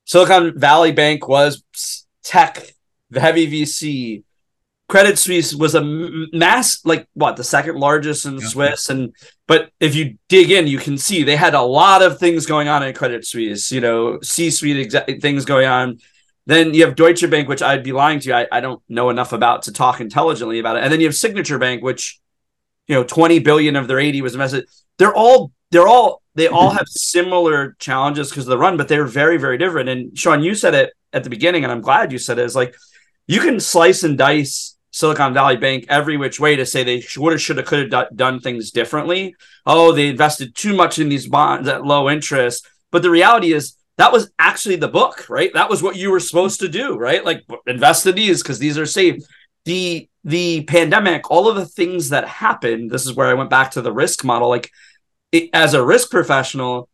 [0.04, 1.62] Silicon Valley Bank was
[2.24, 2.62] tech,
[3.10, 4.24] the heavy VC.
[4.88, 5.82] Credit Suisse was a
[6.32, 8.46] mass, like what, the second largest in yeah.
[8.46, 8.90] Swiss.
[8.90, 9.14] And,
[9.46, 12.68] but if you dig in, you can see they had a lot of things going
[12.68, 15.98] on in Credit Suisse, you know, C suite exa- things going on.
[16.46, 18.34] Then you have Deutsche Bank, which I'd be lying to you.
[18.34, 20.82] I, I don't know enough about to talk intelligently about it.
[20.82, 22.20] And then you have Signature Bank, which
[22.88, 26.68] you know 20 billion of their 80 was invested they're all they're all they all
[26.68, 26.78] mm-hmm.
[26.78, 30.54] have similar challenges because of the run but they're very very different and shaun you
[30.54, 32.74] said it at the beginning and i'm glad you said it is like
[33.26, 37.32] you can slice and dice silicon valley bank every which way to say they would
[37.32, 41.26] have should have could have done things differently oh they invested too much in these
[41.26, 45.68] bonds at low interest but the reality is that was actually the book right that
[45.70, 48.86] was what you were supposed to do right like invest in these because these are
[48.86, 49.22] safe
[49.64, 53.72] the the pandemic, all of the things that happened, this is where I went back
[53.72, 54.48] to the risk model.
[54.48, 54.70] Like,
[55.32, 56.88] it, as a risk professional,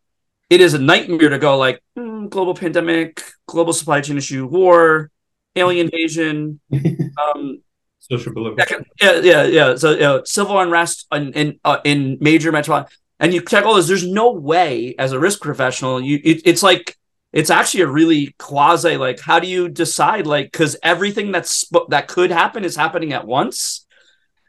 [0.49, 5.11] it is a nightmare to go like mm, global pandemic, global supply chain issue, war,
[5.55, 6.59] alien invasion,
[7.35, 7.61] um,
[7.99, 8.33] social
[9.01, 9.75] Yeah, yeah, yeah.
[9.75, 13.75] So you know, civil unrest in in, uh, in major metropolitan, and you check all
[13.75, 13.87] this.
[13.87, 16.97] There's no way as a risk professional, you it, it's like
[17.31, 22.07] it's actually a really quasi like how do you decide like because everything that's that
[22.07, 23.85] could happen is happening at once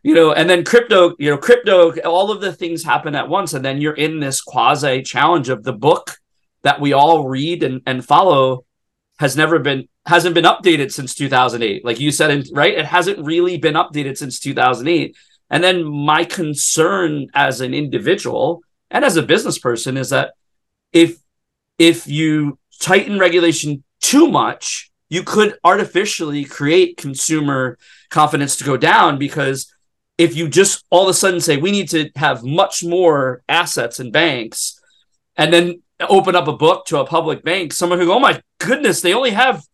[0.02, 3.52] you know and then crypto you know crypto all of the things happen at once
[3.52, 6.16] and then you're in this quasi challenge of the book
[6.62, 8.64] that we all read and, and follow
[9.18, 13.58] has never been hasn't been updated since 2008 like you said right it hasn't really
[13.58, 15.14] been updated since 2008
[15.50, 20.32] and then my concern as an individual and as a business person is that
[20.92, 21.18] if
[21.78, 27.78] if you tighten regulation too much, you could artificially create consumer
[28.10, 29.72] confidence to go down because
[30.18, 34.00] if you just all of a sudden say we need to have much more assets
[34.00, 34.80] in banks
[35.36, 38.40] and then open up a book to a public bank, someone who go, oh my
[38.58, 39.64] goodness, they only have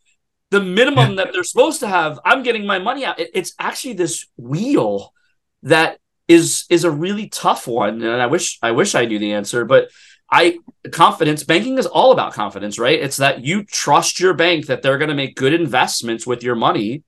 [0.51, 2.21] the minimum that they're supposed to have.
[2.25, 3.17] I'm getting my money out.
[3.19, 5.12] It's actually this wheel
[5.66, 5.98] that
[6.29, 9.64] is is a really tough one, and I wish I wish I knew the answer,
[9.64, 9.88] but
[10.31, 10.59] I
[10.92, 12.98] confidence banking is all about confidence, right?
[13.00, 16.57] It's that you trust your bank that they're going to make good investments with your
[16.57, 17.05] money.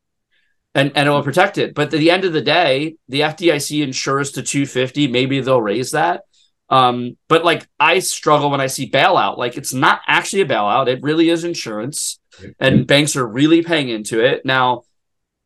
[0.75, 1.75] and and it will protect it.
[1.75, 5.09] But at the end of the day, the FDIC insures to 250.
[5.09, 6.23] Maybe they'll raise that.
[6.71, 9.39] Um, but like I struggle when I see bailout.
[9.39, 10.89] Like it's not actually a bailout.
[10.89, 12.21] It really is insurance,
[12.61, 14.45] and banks are really paying into it.
[14.45, 14.85] Now,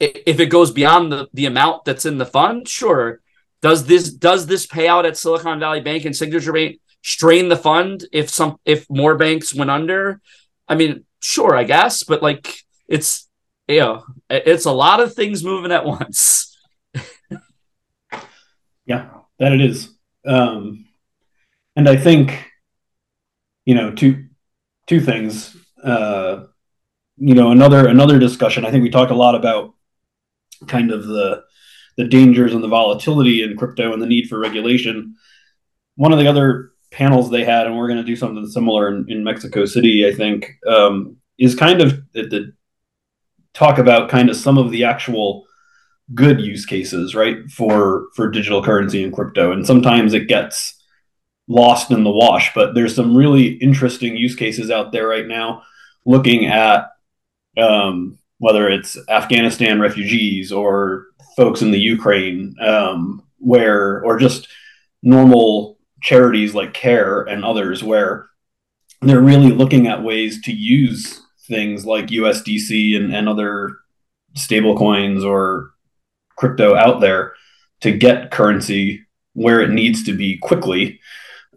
[0.02, 3.20] if it goes beyond the, the amount that's in the fund, sure.
[3.60, 8.04] Does this does this payout at Silicon Valley Bank and Signature Bank strain the fund
[8.12, 10.20] if some if more banks went under?
[10.66, 12.56] I mean, sure, I guess, but like
[12.88, 13.28] it's
[13.68, 16.58] you know, it's a lot of things moving at once.
[18.84, 19.90] yeah, that it is.
[20.26, 20.86] Um,
[21.76, 22.50] and I think,
[23.64, 24.26] you know, two
[24.88, 25.56] two things.
[25.82, 26.46] Uh,
[27.16, 28.64] you know, another another discussion.
[28.64, 29.74] I think we talked a lot about
[30.66, 31.42] kind of the
[31.96, 35.14] the dangers and the volatility in crypto and the need for regulation.
[35.96, 39.04] One of the other panels they had, and we're going to do something similar in,
[39.08, 42.52] in Mexico City, I think, um, is kind of the,
[43.52, 45.44] talk about kind of some of the actual
[46.14, 49.52] good use cases, right, for for digital currency and crypto.
[49.52, 50.82] And sometimes it gets
[51.48, 55.62] lost in the wash, but there's some really interesting use cases out there right now
[56.04, 56.86] looking at
[57.58, 64.48] um, whether it's Afghanistan refugees or folks in the Ukraine, um, where or just
[65.00, 68.26] normal charities like CARE and others, where
[69.00, 73.76] they're really looking at ways to use things like USDC and, and other
[74.34, 75.70] stable coins or
[76.34, 77.34] crypto out there
[77.82, 80.98] to get currency where it needs to be quickly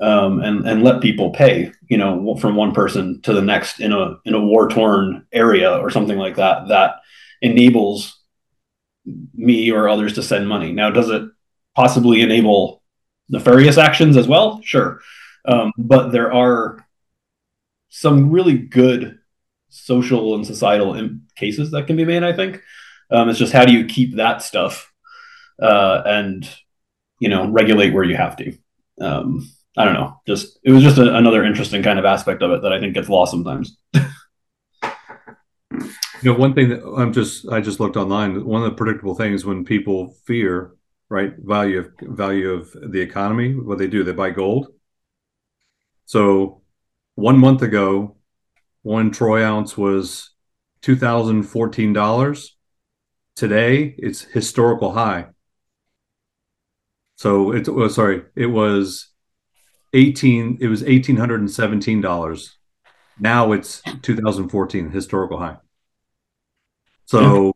[0.02, 3.92] um, and and let people pay you know from one person to the next in
[3.92, 6.96] a in a war torn area or something like that that
[7.42, 8.20] enables
[9.34, 11.24] me or others to send money now does it
[11.76, 12.82] possibly enable
[13.30, 15.00] nefarious actions as well sure
[15.48, 16.86] um, but there are
[17.90, 19.20] some really good
[19.70, 22.24] social and societal cases that can be made.
[22.24, 22.62] I think
[23.12, 24.92] um, it's just how do you keep that stuff
[25.62, 26.50] uh, and
[27.20, 28.58] you know regulate where you have to.
[29.00, 30.20] Um, I don't know.
[30.26, 32.94] Just it was just a, another interesting kind of aspect of it that I think
[32.94, 33.78] gets lost sometimes.
[33.94, 34.04] you
[36.24, 38.46] know, one thing that I'm just I just looked online.
[38.46, 40.76] One of the predictable things when people fear
[41.10, 44.68] right value of value of the economy, what they do, they buy gold.
[46.06, 46.62] So
[47.16, 48.18] one month ago,
[48.84, 50.32] one troy ounce was
[50.84, 52.50] $2,014.
[53.36, 55.26] Today, it's historical high.
[57.16, 59.08] So it's oh, sorry, it was
[59.96, 62.50] 18 it was $1817.
[63.20, 65.58] Now it's 2014 historical high.
[67.06, 67.54] So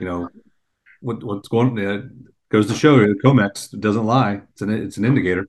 [0.00, 0.28] you know
[1.00, 2.02] what what's going uh,
[2.50, 4.42] goes to show you the COMEX doesn't lie.
[4.52, 5.48] It's an it's an indicator.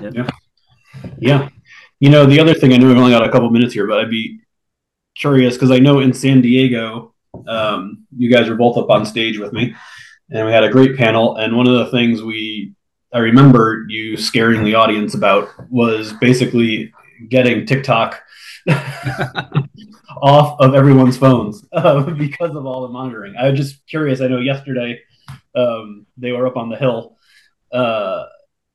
[0.00, 0.28] Yeah.
[1.18, 1.48] Yeah.
[2.00, 3.98] You know, the other thing I know we've only got a couple minutes here, but
[3.98, 4.40] I'd be
[5.14, 7.14] curious because I know in San Diego,
[7.46, 9.74] um, you guys were both up on stage with me,
[10.30, 11.36] and we had a great panel.
[11.36, 12.73] And one of the things we
[13.14, 16.92] I remember you scaring the audience about was basically
[17.28, 18.20] getting TikTok
[20.20, 23.36] off of everyone's phones uh, because of all the monitoring.
[23.36, 24.20] I was just curious.
[24.20, 25.00] I know yesterday
[25.54, 27.16] um, they were up on the hill.
[27.72, 28.24] Uh,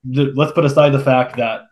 [0.06, 1.64] the, let's put aside the fact that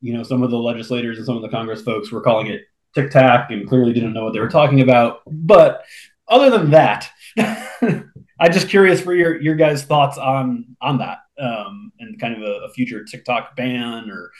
[0.00, 2.62] you know, some of the legislators and some of the Congress folks were calling it
[2.94, 5.20] tic tac and clearly didn't know what they were talking about.
[5.26, 5.84] But
[6.26, 11.92] other than that, I'm just curious for your your guys' thoughts on on that um,
[11.98, 14.30] and kind of a, a future TikTok ban or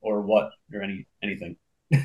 [0.00, 1.56] or what or any anything.
[1.92, 2.02] I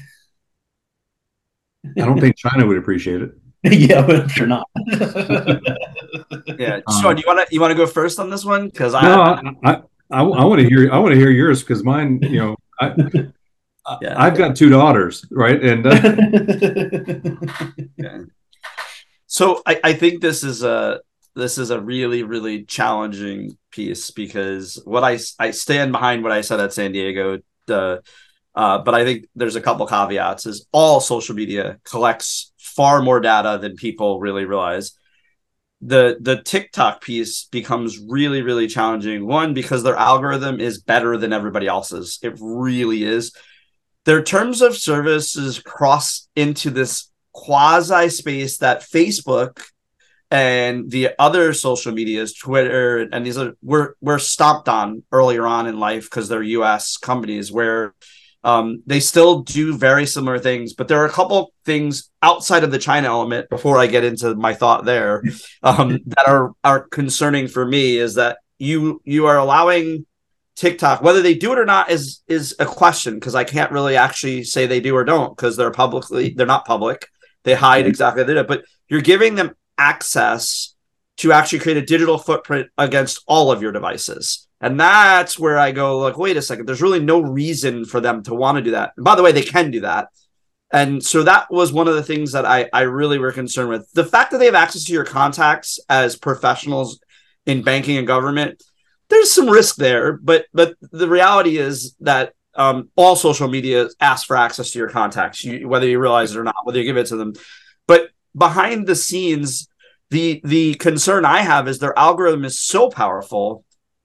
[1.96, 3.32] don't think China would appreciate it.
[3.64, 4.68] yeah, but I'm sure not.
[6.58, 8.96] yeah, Shaun, um, you want to you want to go first on this one because
[8.96, 11.84] I, no, I, I, I, I want to hear I want to hear yours because
[11.84, 12.96] mine, you know, I,
[14.02, 14.16] yeah.
[14.18, 15.64] I've got two daughters, right?
[15.64, 15.92] And uh...
[17.98, 18.22] yeah.
[19.28, 21.02] so I, I think this is a
[21.36, 26.42] this is a really really challenging piece because what I I stand behind what I
[26.42, 27.40] said at San Diego.
[28.54, 30.46] Uh, but I think there's a couple caveats.
[30.46, 34.92] Is all social media collects far more data than people really realize
[35.82, 39.26] the the TikTok piece becomes really really challenging.
[39.26, 42.20] One because their algorithm is better than everybody else's.
[42.22, 43.34] It really is.
[44.06, 49.64] Their terms of services cross into this quasi space that Facebook
[50.32, 55.68] and the other social medias, Twitter and these are were were stomped on earlier on
[55.68, 56.96] in life because they're U.S.
[56.96, 57.94] companies where
[58.44, 62.72] um, they still do very similar things, but there are a couple things outside of
[62.72, 65.22] the China element before I get into my thought there
[65.64, 67.98] um, that are are concerning for me.
[67.98, 70.06] Is that you you are allowing
[70.56, 73.98] TikTok whether they do it or not is is a question because I can't really
[73.98, 77.08] actually say they do or don't because they're publicly they're not public.
[77.44, 80.76] They hide exactly they do, but you're giving them access
[81.18, 84.48] to actually create a digital footprint against all of your devices.
[84.60, 88.22] And that's where I go, like, wait a second, there's really no reason for them
[88.24, 88.94] to want to do that.
[88.96, 90.10] And by the way, they can do that.
[90.72, 93.92] And so that was one of the things that I, I really were concerned with.
[93.94, 97.00] The fact that they have access to your contacts as professionals
[97.46, 98.64] in banking and government,
[99.10, 100.14] there's some risk there.
[100.14, 104.90] But but the reality is that um, all social media asks for access to your
[104.90, 107.34] contacts, you, whether you realize it or not, whether you give it to them.
[107.88, 109.68] But behind the scenes,
[110.12, 113.64] the the concern I have is their algorithm is so powerful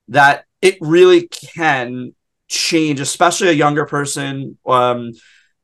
[0.08, 2.14] that it really can
[2.48, 5.12] change, especially a younger person, um,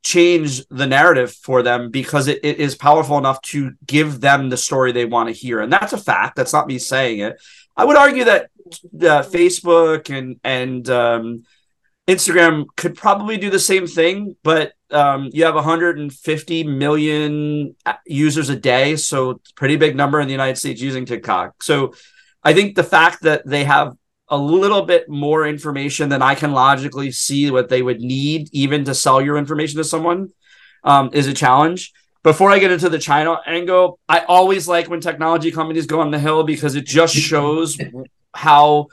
[0.03, 4.57] change the narrative for them because it, it is powerful enough to give them the
[4.57, 5.61] story they want to hear.
[5.61, 6.35] And that's a fact.
[6.35, 7.41] That's not me saying it.
[7.77, 11.43] I would argue that uh, Facebook and and um,
[12.07, 18.49] Instagram could probably do the same thing, but um, you have 150 million uh, users
[18.49, 21.63] a day, so pretty big number in the United States using TikTok.
[21.63, 21.93] So
[22.43, 23.95] I think the fact that they have
[24.27, 28.83] a little bit more information than I can logically see what they would need even
[28.85, 30.29] to sell your information to someone
[30.83, 31.93] um, is a challenge.
[32.23, 36.11] Before I get into the China angle, I always like when technology companies go on
[36.11, 37.77] the hill because it just shows
[38.33, 38.87] how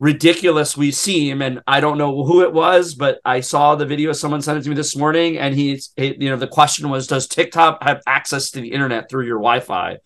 [0.00, 1.42] ridiculous we seem.
[1.42, 4.12] And I don't know who it was, but I saw the video.
[4.12, 7.26] Someone sent it to me this morning, and he's, you know, the question was, does
[7.26, 9.98] TikTok have access to the internet through your Wi-Fi?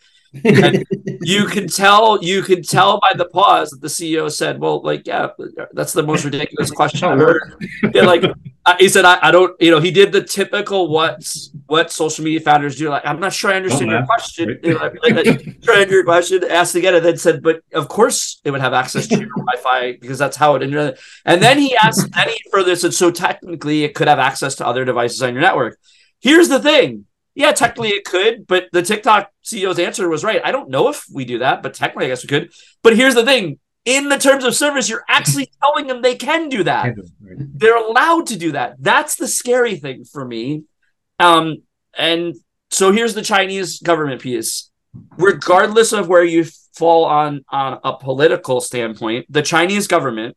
[0.44, 0.84] And
[1.22, 5.06] you can tell you can tell by the pause that the CEO said, "Well, like,
[5.06, 5.28] yeah,
[5.72, 8.24] that's the most ridiculous question I've heard." Yeah, like
[8.78, 11.24] he said, I, I, don't, you know, he did the typical what
[11.66, 12.88] what social media founders do.
[12.88, 14.58] Like, I'm not sure I understand your question.
[14.62, 18.40] You know, like, like, trying your question, asked again, and then said, "But of course,
[18.44, 22.10] it would have access to your Wi-Fi because that's how it." And then he asked,
[22.12, 25.42] then he further said, "So technically, it could have access to other devices on your
[25.42, 25.78] network."
[26.20, 30.40] Here's the thing yeah, technically it could, but the TikTok CEO's answer was right.
[30.44, 32.52] I don't know if we do that, but technically I guess we could.
[32.82, 36.48] But here's the thing in the terms of service, you're actually telling them they can
[36.48, 36.94] do that.
[37.20, 38.76] They're allowed to do that.
[38.78, 40.64] That's the scary thing for me.
[41.18, 41.62] Um,
[41.96, 42.34] and
[42.70, 44.70] so here's the Chinese government piece.
[45.16, 50.36] Regardless of where you fall on on a political standpoint, the Chinese government,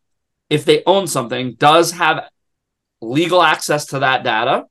[0.50, 2.30] if they own something, does have
[3.02, 4.64] legal access to that data.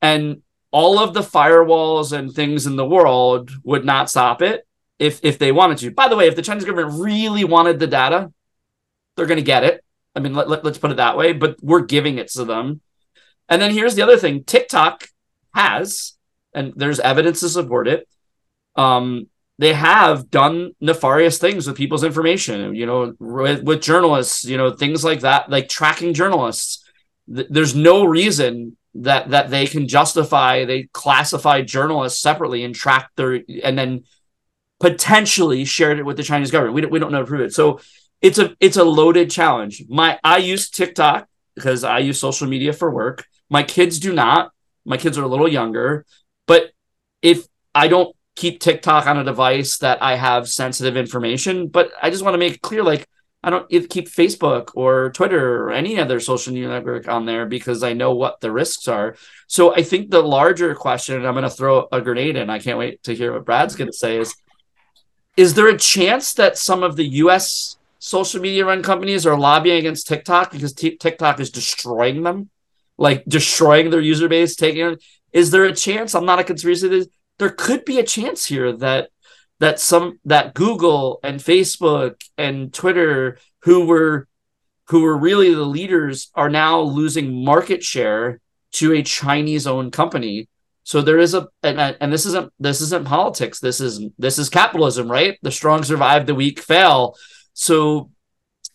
[0.00, 0.42] And
[0.72, 4.66] all of the firewalls and things in the world would not stop it
[4.98, 5.90] if if they wanted to.
[5.92, 8.32] By the way, if the Chinese government really wanted the data,
[9.16, 9.84] they're going to get it.
[10.16, 12.80] I mean, let, let, let's put it that way, but we're giving it to them.
[13.48, 15.08] And then here's the other thing TikTok
[15.54, 16.14] has,
[16.54, 18.08] and there's evidence to support it.
[18.76, 24.56] Um, they have done nefarious things with people's information, you know, with, with journalists, you
[24.56, 26.84] know, things like that, like tracking journalists.
[27.32, 33.10] Th- there's no reason that that they can justify they classify journalists separately and track
[33.16, 34.04] their and then
[34.80, 36.74] potentially shared it with the Chinese government.
[36.74, 37.54] We don't, we don't know to prove it.
[37.54, 37.80] So
[38.20, 39.84] it's a it's a loaded challenge.
[39.88, 43.24] My I use TikTok because I use social media for work.
[43.48, 44.50] My kids do not.
[44.84, 46.04] My kids are a little younger,
[46.46, 46.72] but
[47.22, 52.10] if I don't keep TikTok on a device that I have sensitive information, but I
[52.10, 53.06] just want to make it clear like
[53.44, 57.82] I don't keep Facebook or Twitter or any other social media network on there because
[57.82, 59.16] I know what the risks are.
[59.48, 62.60] So I think the larger question, and I'm going to throw a grenade in, I
[62.60, 64.36] can't wait to hear what Brad's going to say is,
[65.36, 69.78] is there a chance that some of the US social media run companies are lobbying
[69.78, 72.48] against TikTok because t- TikTok is destroying them,
[72.96, 75.02] like destroying their user base, taking it?
[75.32, 76.14] Is there a chance?
[76.14, 77.06] I'm not a conspiracy.
[77.38, 79.08] There could be a chance here that
[79.62, 84.26] that some that Google and Facebook and Twitter who were
[84.88, 88.40] who were really the leaders are now losing market share
[88.72, 90.48] to a Chinese owned company.
[90.82, 93.60] So there is a and, and this isn't this isn't politics.
[93.60, 95.38] This is this is capitalism, right?
[95.42, 97.14] The strong survive, the weak fail.
[97.54, 98.10] So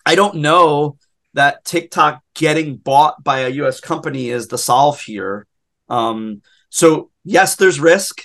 [0.06, 1.00] I don't know
[1.34, 5.48] that TikTok getting bought by a US company is the solve here.
[5.90, 8.22] Um, so yes, there's risk.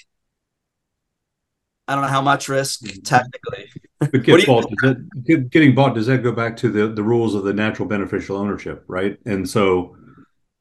[1.89, 3.03] I don't know how much risk mm-hmm.
[3.03, 3.71] technically.
[3.99, 7.45] But get bought, that, getting bought does that go back to the, the rules of
[7.45, 9.17] the natural beneficial ownership, right?
[9.27, 9.97] And so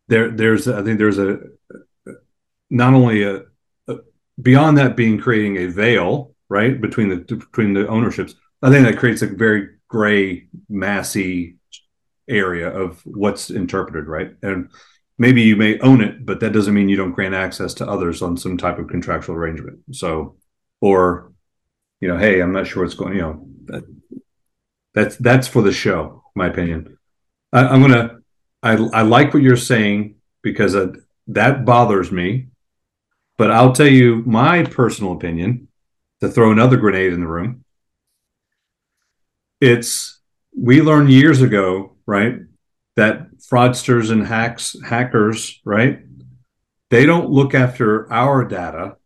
[0.07, 1.39] there there's I think there's a
[2.69, 3.43] not only a,
[3.87, 3.95] a
[4.41, 8.35] beyond that being creating a veil right between the between the ownerships.
[8.61, 11.57] I think that creates a very gray, massy
[12.29, 14.35] area of what's interpreted, right?
[14.43, 14.69] And
[15.17, 18.21] maybe you may own it, but that doesn't mean you don't grant access to others
[18.21, 19.79] on some type of contractual arrangement.
[19.91, 20.35] So
[20.81, 21.31] or
[22.01, 23.15] you know, hey, I'm not sure what's going.
[23.15, 23.83] You know, that,
[24.93, 26.97] that's that's for the show, my opinion.
[27.53, 28.19] I, am gonna.
[28.63, 30.93] I I like what you're saying because uh,
[31.27, 32.47] that bothers me,
[33.37, 35.67] but I'll tell you my personal opinion.
[36.19, 37.63] to throw another grenade in the room,
[39.59, 40.19] it's
[40.55, 42.39] we learned years ago, right,
[42.95, 46.01] that fraudsters and hacks hackers, right,
[46.89, 48.97] they don't look after our data,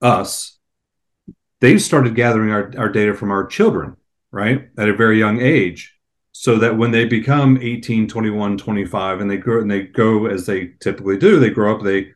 [0.00, 0.55] us.
[1.60, 3.96] They've started gathering our, our data from our children,
[4.30, 5.96] right, at a very young age
[6.38, 10.44] so that when they become 18 21 25 and they grow and they go as
[10.44, 12.08] they typically do they grow up they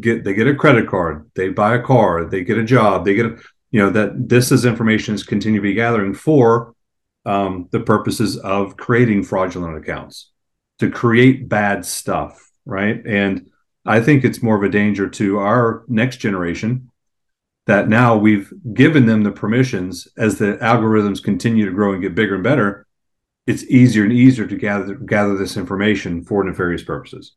[0.00, 3.16] get they get a credit card they buy a car they get a job they
[3.16, 3.36] get a
[3.72, 6.74] you know that this is information is continue to be gathering for
[7.24, 10.30] um, the purposes of creating fraudulent accounts
[10.78, 13.04] to create bad stuff right?
[13.04, 13.50] And
[13.84, 16.92] i think it's more of a danger to our next generation
[17.66, 22.14] that now we've given them the permissions as the algorithms continue to grow and get
[22.14, 22.86] bigger and better
[23.46, 27.36] it's easier and easier to gather gather this information for nefarious purposes.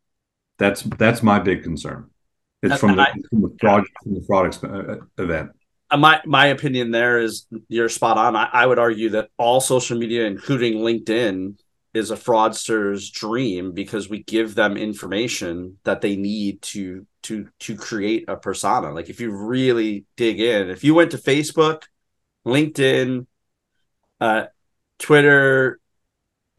[0.57, 2.09] That's that's my big concern.
[2.61, 5.51] It's from the, I, from the fraud from the fraud exp- uh, event.
[5.91, 8.35] Uh, my my opinion there is you're spot on.
[8.35, 11.57] I, I, would argue that all social media, including LinkedIn,
[11.93, 17.75] is a fraudster's dream because we give them information that they need to to to
[17.75, 18.91] create a persona.
[18.91, 21.83] Like if you really dig in, if you went to Facebook,
[22.45, 23.25] LinkedIn,
[24.21, 24.45] uh,
[24.99, 25.79] Twitter,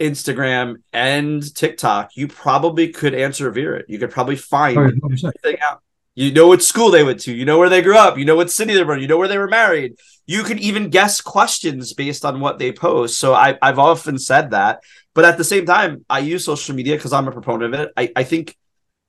[0.01, 3.89] Instagram, and TikTok, you probably could answer Virat.
[3.89, 5.83] You could probably find everything out.
[6.15, 7.35] You know what school they went to.
[7.35, 8.19] You know where they grew up.
[8.19, 8.99] You know what city they were.
[8.99, 9.95] You know where they were married.
[10.27, 13.19] You can even guess questions based on what they post.
[13.19, 14.83] So I, I've often said that.
[15.15, 17.93] But at the same time, I use social media because I'm a proponent of it.
[17.97, 18.57] I, I think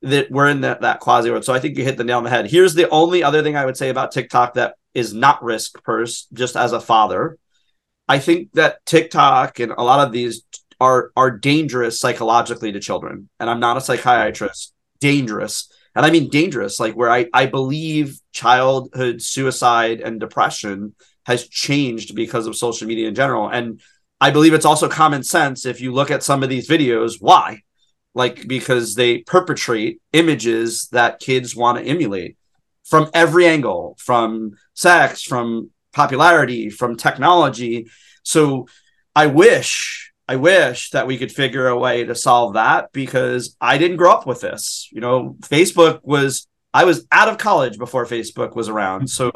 [0.02, 1.46] that we're in that, that quasi world.
[1.46, 2.50] So I think you hit the nail on the head.
[2.50, 6.28] Here's the only other thing I would say about TikTok that is not risk purse,
[6.34, 7.38] just as a father.
[8.08, 10.44] I think that TikTok and a lot of these
[10.80, 13.30] are are dangerous psychologically to children.
[13.40, 14.74] And I'm not a psychiatrist.
[15.00, 21.48] Dangerous and I mean dangerous, like where I, I believe childhood suicide and depression has
[21.48, 23.50] changed because of social media in general.
[23.50, 23.82] And
[24.20, 27.62] I believe it's also common sense if you look at some of these videos, why?
[28.14, 32.38] Like because they perpetrate images that kids want to emulate
[32.84, 37.88] from every angle, from sex, from popularity, from technology.
[38.24, 38.68] So
[39.16, 43.78] I wish I wish that we could figure a way to solve that because I
[43.78, 44.88] didn't grow up with this.
[44.90, 49.10] You know, Facebook was I was out of college before Facebook was around.
[49.10, 49.30] So,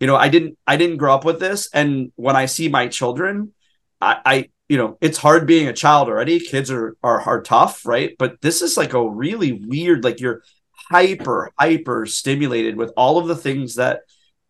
[0.00, 1.68] you know, I didn't I didn't grow up with this.
[1.74, 3.52] And when I see my children,
[4.00, 6.40] I, I you know, it's hard being a child already.
[6.40, 8.16] Kids are are hard tough, right?
[8.18, 10.42] But this is like a really weird, like you're
[10.90, 14.00] hyper, hyper stimulated with all of the things that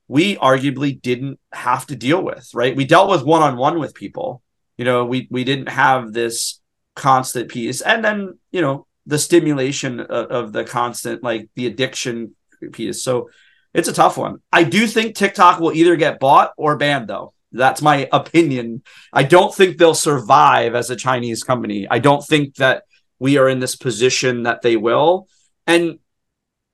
[0.06, 2.76] we arguably didn't have to deal with, right?
[2.76, 4.42] We dealt with one on one with people
[4.78, 6.60] you know we we didn't have this
[6.94, 12.36] constant piece and then you know the stimulation of, of the constant like the addiction
[12.72, 13.02] piece.
[13.02, 13.30] So
[13.74, 14.38] it's a tough one.
[14.52, 17.34] I do think tiktok will either get bought or banned though.
[17.50, 18.82] That's my opinion.
[19.12, 21.88] I don't think they'll survive as a chinese company.
[21.90, 22.84] I don't think that
[23.18, 25.26] we are in this position that they will.
[25.66, 25.98] And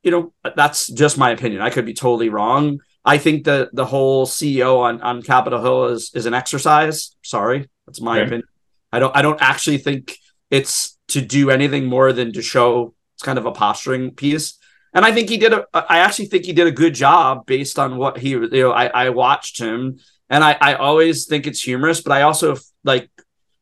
[0.03, 1.63] you know that's just my opinion.
[1.63, 2.81] I could be totally wrong.
[3.05, 7.15] I think that the whole ceo on on capitol hill is is an exercise.
[7.23, 8.27] Sorry that's my okay.
[8.27, 8.49] opinion.
[8.93, 10.17] I don't I don't actually think
[10.51, 14.59] it's to do anything more than to show it's kind of a posturing piece.
[14.93, 17.79] And I think he did a I actually think he did a good job based
[17.79, 19.99] on what he you know I, I watched him
[20.31, 23.11] and I, I always think it's humorous, but I also like,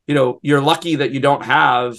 [0.06, 1.96] you know, you're lucky that you don't have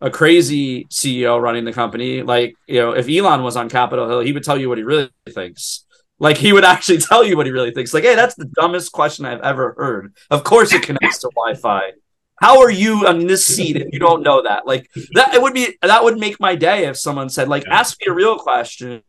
[0.00, 2.22] a crazy CEO running the company.
[2.22, 4.84] Like, you know, if Elon was on Capitol Hill, he would tell you what he
[4.84, 5.83] really thinks.
[6.18, 7.92] Like he would actually tell you what he really thinks.
[7.92, 10.14] Like, hey, that's the dumbest question I've ever heard.
[10.30, 11.92] Of course it connects to Wi-Fi.
[12.40, 14.66] How are you on this seat if you don't know that?
[14.66, 17.96] Like that it would be that would make my day if someone said, like, ask
[18.00, 19.02] me a real question.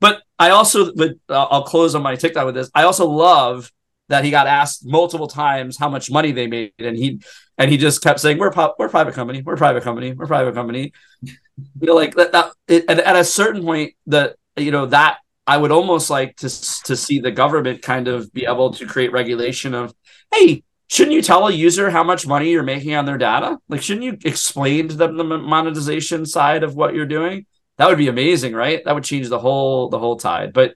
[0.00, 2.70] But I also would uh, I'll close on my TikTok with this.
[2.74, 3.70] I also love
[4.08, 7.20] that he got asked multiple times how much money they made, and he
[7.58, 10.54] and he just kept saying, "We're pop, we're private company, we're private company, we're private
[10.54, 10.92] company."
[11.22, 11.32] You
[11.80, 12.32] know, like that.
[12.32, 16.36] that it, at, at a certain point, that you know that I would almost like
[16.36, 16.48] to
[16.84, 19.94] to see the government kind of be able to create regulation of,
[20.32, 23.58] hey, shouldn't you tell a user how much money you're making on their data?
[23.68, 27.46] Like, shouldn't you explain to them the monetization side of what you're doing?
[27.76, 28.82] That would be amazing, right?
[28.84, 30.52] That would change the whole the whole tide.
[30.52, 30.74] But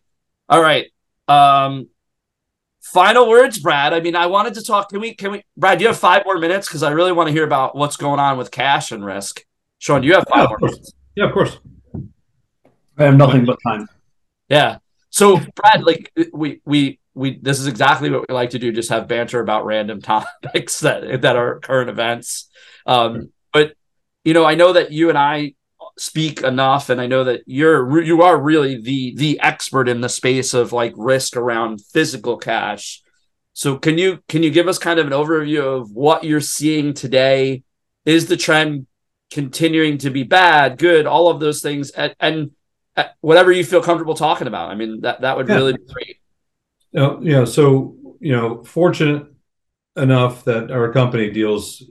[0.48, 0.86] all right,
[1.28, 1.88] um,
[2.82, 3.94] final words, Brad.
[3.94, 4.90] I mean, I wanted to talk.
[4.90, 5.14] Can we?
[5.14, 5.44] Can we?
[5.56, 6.68] Brad, do you have five more minutes?
[6.68, 9.44] Because I really want to hear about what's going on with cash and risk.
[9.78, 10.92] Shaun, do you have five yeah, more minutes?
[11.14, 11.58] Yeah, of course.
[12.98, 13.88] I have nothing but time.
[14.48, 14.78] Yeah.
[15.10, 18.90] So Brad, like we we we this is exactly what we like to do, just
[18.90, 22.48] have banter about random topics that that are current events.
[22.86, 23.74] Um, but
[24.24, 25.54] you know, I know that you and I
[25.98, 30.08] speak enough and I know that you're you are really the the expert in the
[30.08, 33.02] space of like risk around physical cash.
[33.52, 36.94] So can you can you give us kind of an overview of what you're seeing
[36.94, 37.64] today?
[38.04, 38.86] Is the trend
[39.30, 42.52] continuing to be bad, good, all of those things, and, and
[43.20, 44.70] whatever you feel comfortable talking about?
[44.70, 45.54] I mean, that that would yeah.
[45.54, 46.16] really be great.
[46.92, 47.44] You yeah.
[47.44, 49.26] So you know, fortunate
[49.96, 51.82] enough that our company deals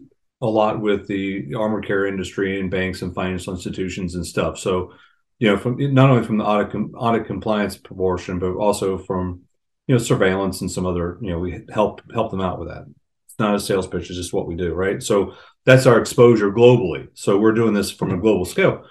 [0.42, 4.60] a lot with the armored care industry and banks and financial institutions and stuff.
[4.60, 4.94] So,
[5.40, 9.42] you know, from not only from the audit com- audit compliance proportion, but also from
[9.88, 12.86] you know surveillance and some other you know we help help them out with that.
[13.28, 15.02] It's not a sales pitch; it's just what we do, right?
[15.02, 15.34] So
[15.66, 17.08] that's our exposure globally.
[17.14, 18.86] So we're doing this from a global scale.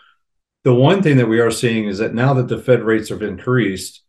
[0.67, 3.23] The one thing that we are seeing is that now that the Fed rates have
[3.23, 4.03] increased,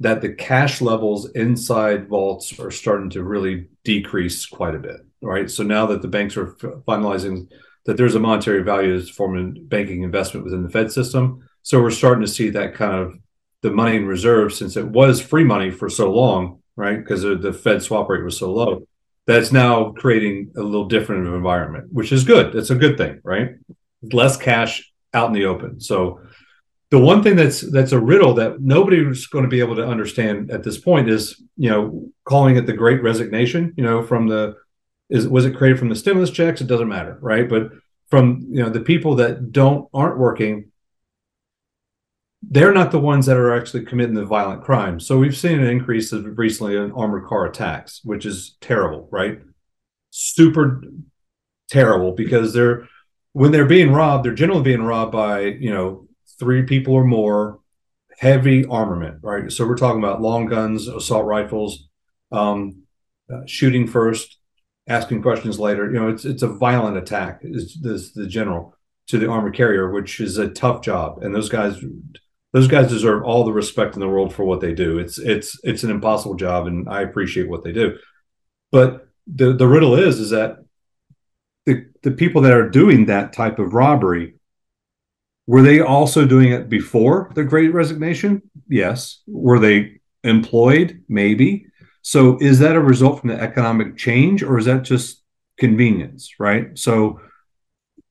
[0.00, 5.50] that the cash levels inside vaults are starting to really decrease quite a bit, right?
[5.50, 6.54] So now that the banks are
[6.88, 7.50] finalizing
[7.84, 11.90] that there's a monetary value as forming banking investment within the Fed system, so we're
[11.90, 13.18] starting to see that kind of
[13.60, 16.96] the money in reserve since it was free money for so long, right?
[16.96, 18.88] Because the Fed swap rate was so low.
[19.26, 22.54] That's now creating a little different environment, which is good.
[22.54, 23.56] It's a good thing, right?
[24.00, 25.80] Less cash out in the open.
[25.80, 26.20] So
[26.90, 30.50] the one thing that's that's a riddle that nobody's going to be able to understand
[30.50, 34.56] at this point is you know calling it the great resignation you know from the
[35.10, 36.60] is was it created from the stimulus checks?
[36.60, 37.48] It doesn't matter right?
[37.48, 37.70] But
[38.08, 40.70] from you know the people that don't aren't working
[42.50, 45.66] they're not the ones that are actually committing the violent crimes so we've seen an
[45.66, 49.40] increase of recently in armored car attacks which is terrible right?
[50.10, 50.82] Super
[51.68, 52.88] terrible because they're
[53.38, 56.08] when they're being robbed they're generally being robbed by you know
[56.38, 57.60] three people or more,
[58.18, 59.50] heavy armament, right?
[59.50, 61.88] So we're talking about long guns, assault rifles,
[62.30, 62.82] um,
[63.32, 64.38] uh, shooting first,
[64.88, 65.86] asking questions later.
[65.86, 67.40] You know, it's it's a violent attack.
[67.42, 68.74] Is this the general
[69.08, 71.82] to the armored carrier, which is a tough job, and those guys.
[72.54, 74.98] Those guys deserve all the respect in the world for what they do.
[74.98, 77.98] It's it's it's an impossible job, and I appreciate what they do.
[78.72, 80.56] But the the riddle is is that
[81.66, 84.34] the the people that are doing that type of robbery
[85.48, 88.42] were they also doing it before the Great Resignation?
[88.68, 89.22] Yes.
[89.26, 91.02] Were they employed?
[91.08, 91.66] Maybe.
[92.02, 95.22] So is that a result from the economic change, or is that just
[95.56, 96.34] convenience?
[96.38, 96.78] Right.
[96.78, 97.22] So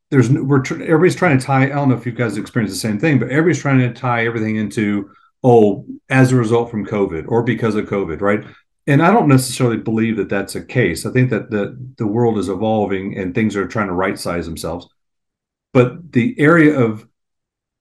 [0.10, 1.66] there's we're everybody's trying to tie.
[1.66, 4.26] I don't know if you guys experience the same thing, but everybody's trying to tie
[4.26, 5.12] everything into
[5.44, 8.44] oh, as a result from COVID or because of COVID, right?
[8.88, 11.06] And I don't necessarily believe that that's a case.
[11.06, 14.46] I think that the the world is evolving and things are trying to right size
[14.46, 14.88] themselves.
[15.74, 17.06] But the area of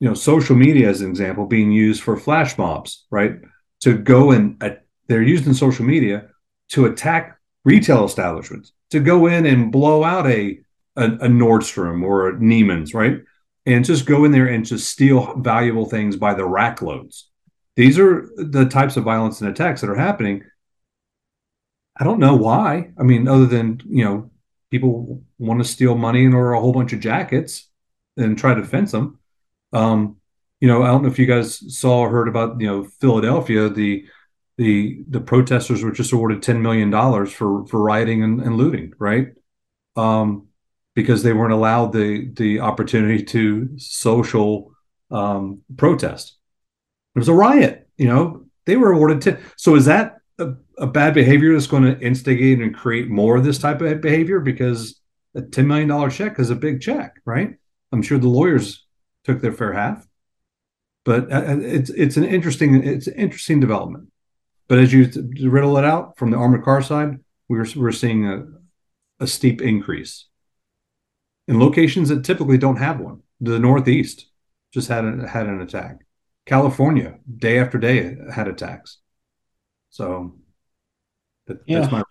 [0.01, 3.37] you know social media as an example being used for flash mobs right
[3.81, 4.71] to go and uh,
[5.09, 6.29] they're used in social media
[6.69, 10.59] to attack retail establishments to go in and blow out a
[10.97, 13.21] a, a nordstrom or a neiman's right
[13.65, 17.31] and just go in there and just steal valuable things by the rack loads
[17.77, 20.43] these are the types of violence and attacks that are happening
[21.99, 24.31] i don't know why i mean other than you know
[24.71, 27.69] people want to steal money and or a whole bunch of jackets
[28.17, 29.19] and try to fence them
[29.73, 30.17] um,
[30.61, 33.69] you know, I don't know if you guys saw or heard about, you know, Philadelphia,
[33.69, 34.07] the
[34.57, 38.93] the the protesters were just awarded ten million dollars for for rioting and, and looting,
[38.99, 39.29] right?
[39.97, 40.49] Um,
[40.95, 44.73] because they weren't allowed the the opportunity to social
[45.11, 46.37] um, protest.
[47.15, 48.45] It was a riot, you know.
[48.65, 49.39] They were awarded ten.
[49.57, 50.16] So is that
[50.79, 54.41] a, bad behavior that's going to instigate and create more of this type of behavior?
[54.41, 55.01] Because
[55.35, 57.55] a ten million dollar check is a big check, right?
[57.93, 58.87] I'm sure the lawyers
[59.25, 60.07] took their fair half.
[61.05, 64.11] But uh, uh, it's it's an interesting it's an interesting development.
[64.69, 65.09] But as you
[65.49, 68.45] riddle it out from the armored car side, we're we're seeing a,
[69.21, 70.27] a steep increase
[71.47, 73.23] in locations that typically don't have one.
[73.41, 74.27] The Northeast
[74.73, 75.99] just had a, had an attack.
[76.45, 78.99] California, day after day, had attacks.
[79.91, 80.37] So
[81.47, 81.81] that, yeah.
[81.81, 82.03] that's my.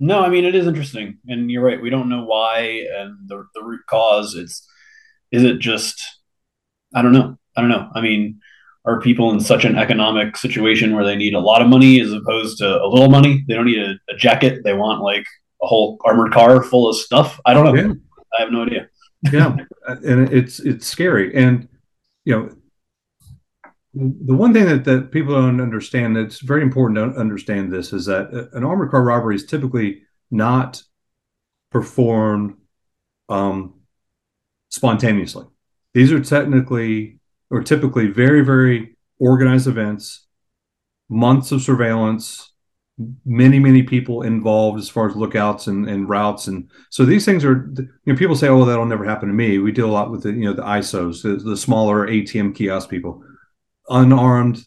[0.00, 1.80] No, I mean it is interesting, and you're right.
[1.80, 4.34] We don't know why and the the root cause.
[4.34, 4.66] It's
[5.32, 6.02] is it just
[6.94, 7.36] I don't know.
[7.56, 7.90] I don't know.
[7.94, 8.40] I mean,
[8.84, 12.12] are people in such an economic situation where they need a lot of money as
[12.12, 13.44] opposed to a little money?
[13.46, 14.62] They don't need a, a jacket.
[14.64, 15.26] They want like
[15.62, 17.40] a whole armored car full of stuff.
[17.44, 17.74] I don't know.
[17.74, 17.92] Yeah.
[18.38, 18.88] I have no idea.
[19.32, 19.56] yeah,
[19.88, 21.34] and it's it's scary.
[21.34, 21.68] And
[22.24, 22.50] you know,
[23.98, 28.06] the one thing that, that people don't understand that's very important to understand this is
[28.06, 30.82] that an armored car robbery is typically not
[31.72, 32.54] performed
[33.28, 33.74] um,
[34.68, 35.46] spontaneously.
[35.94, 37.18] These are technically
[37.50, 40.26] or typically very, very organized events,
[41.08, 42.52] months of surveillance,
[43.24, 46.46] many, many people involved as far as lookouts and, and routes.
[46.46, 49.58] And so these things are, you know, people say, oh, that'll never happen to me.
[49.58, 52.88] We deal a lot with the, you know, the ISOs, the, the smaller ATM kiosk
[52.88, 53.24] people,
[53.90, 54.64] unarmed.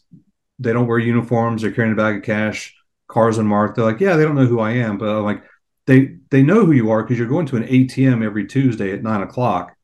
[0.58, 1.62] They don't wear uniforms.
[1.62, 2.74] They're carrying a bag of cash,
[3.08, 3.76] cars unmarked.
[3.76, 5.42] They're like, yeah, they don't know who I am, but I'm like,
[5.86, 9.02] they they know who you are because you're going to an ATM every Tuesday at
[9.02, 9.74] nine o'clock,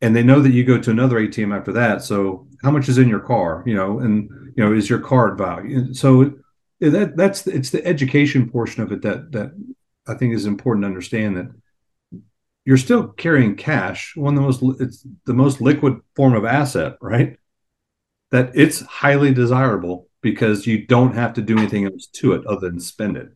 [0.00, 2.02] and they know that you go to another ATM after that.
[2.02, 3.62] So how much is in your car?
[3.66, 5.92] You know, and you know is your card value?
[5.92, 6.34] So
[6.80, 9.52] that that's it's the education portion of it that that
[10.06, 11.50] I think is important to understand that
[12.64, 16.96] you're still carrying cash, one of the most it's the most liquid form of asset,
[17.00, 17.36] right?
[18.32, 22.70] That it's highly desirable because you don't have to do anything else to it other
[22.70, 23.28] than spend it.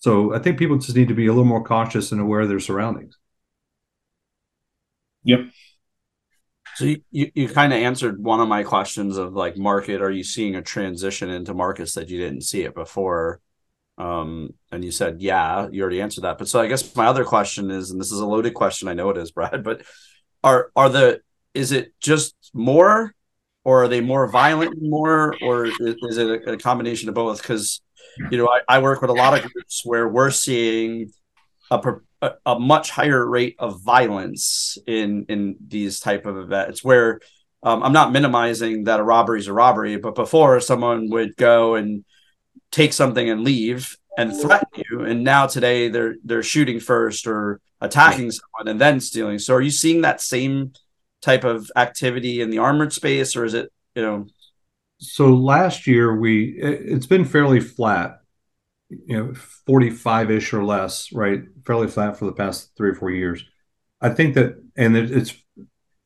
[0.00, 2.48] So I think people just need to be a little more cautious and aware of
[2.48, 3.16] their surroundings.
[5.24, 5.40] Yep.
[6.76, 10.00] So you, you, you kind of answered one of my questions of like market.
[10.00, 13.40] Are you seeing a transition into markets that you didn't see it before?
[13.98, 16.38] Um, and you said, yeah, you already answered that.
[16.38, 18.94] But so I guess my other question is, and this is a loaded question, I
[18.94, 19.82] know it is, Brad, but
[20.44, 21.20] are are the
[21.52, 23.12] is it just more
[23.68, 27.42] or are they more violent more or is, is it a, a, combination of both?
[27.42, 27.82] Because
[28.30, 31.12] you know, I, I, work with a lot of groups where we're seeing
[31.70, 31.78] a,
[32.22, 37.20] a, a much higher rate of violence in in these type of events where
[37.62, 41.74] um, I'm not minimizing that a robbery is a robbery, but before someone would go
[41.74, 42.06] and
[42.72, 47.60] take something and leave and threaten you and now today they're they're shooting first or
[47.80, 50.72] attacking someone and then stealing so are you seeing that same
[51.20, 54.26] type of activity in the armored space or is it you know?
[54.98, 58.20] So last year we it's been fairly flat
[58.90, 59.32] you know
[59.68, 61.42] 45ish or less right?
[61.66, 63.44] Fairly flat for the past three or four years.
[64.00, 65.34] I think that and it's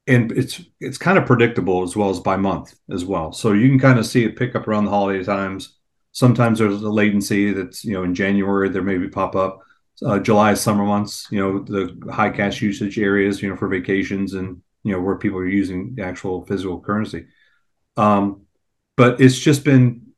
[0.07, 3.33] and it's it's kind of predictable as well as by month as well.
[3.33, 5.77] So you can kind of see it pick up around the holiday times.
[6.13, 9.61] Sometimes there's a latency that's you know in January there maybe pop up.
[10.05, 14.35] Uh, July summer months, you know the high cash usage areas, you know for vacations
[14.35, 17.27] and you know where people are using actual physical currency.
[17.97, 18.43] Um,
[18.97, 20.13] but it's just been,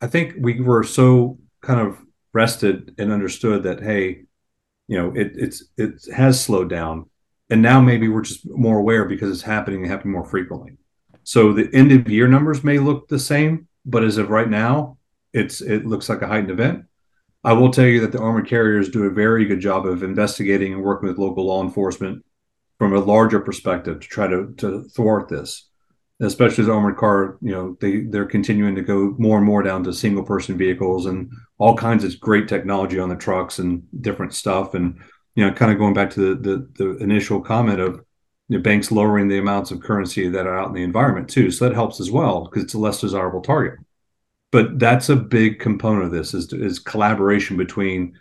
[0.00, 1.98] I think we were so kind of
[2.32, 4.24] rested and understood that hey,
[4.88, 7.08] you know it it's it has slowed down,
[7.50, 10.76] and now maybe we're just more aware because it's happening and happening more frequently.
[11.24, 14.98] So the end of year numbers may look the same, but as of right now,
[15.32, 16.84] it's it looks like a heightened event.
[17.44, 20.74] I will tell you that the armored carriers do a very good job of investigating
[20.74, 22.24] and working with local law enforcement
[22.82, 25.68] from a larger perspective to try to, to thwart this.
[26.20, 29.84] Especially as armored car, you know, they they're continuing to go more and more down
[29.84, 34.34] to single person vehicles and all kinds of great technology on the trucks and different
[34.34, 34.74] stuff.
[34.74, 35.00] And
[35.34, 38.04] you know, kind of going back to the the, the initial comment of
[38.48, 41.50] know, banks lowering the amounts of currency that are out in the environment too.
[41.50, 43.78] So that helps as well because it's a less desirable target.
[44.50, 48.18] But that's a big component of this is, is collaboration between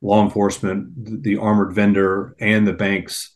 [0.00, 3.31] law enforcement, the armored vendor, and the banks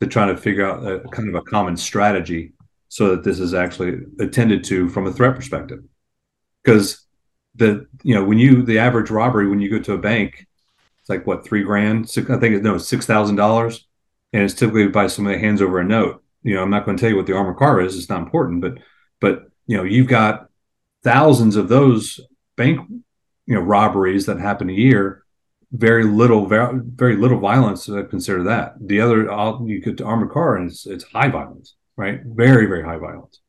[0.00, 2.52] to try to figure out a kind of a common strategy
[2.88, 5.80] so that this is actually attended to from a threat perspective.
[6.62, 7.06] Because
[7.54, 10.46] the you know when you the average robbery when you go to a bank,
[11.00, 13.86] it's like what three grand, six, I think it's no six thousand dollars
[14.32, 16.22] and it's typically by somebody hands over a note.
[16.42, 18.22] You know, I'm not going to tell you what the armored car is; it's not
[18.22, 18.60] important.
[18.60, 18.78] But
[19.20, 20.48] but you know, you've got
[21.02, 22.20] thousands of those
[22.56, 22.80] bank
[23.46, 25.19] you know robberies that happen a year.
[25.72, 27.88] Very little, very, little violence.
[27.88, 28.74] I consider that.
[28.80, 29.22] The other,
[29.66, 32.20] you could armored car, and it's it's high violence, right?
[32.24, 33.40] Very very high violence.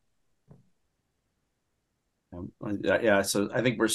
[2.33, 2.51] Um,
[2.83, 3.89] yeah, so I think we're.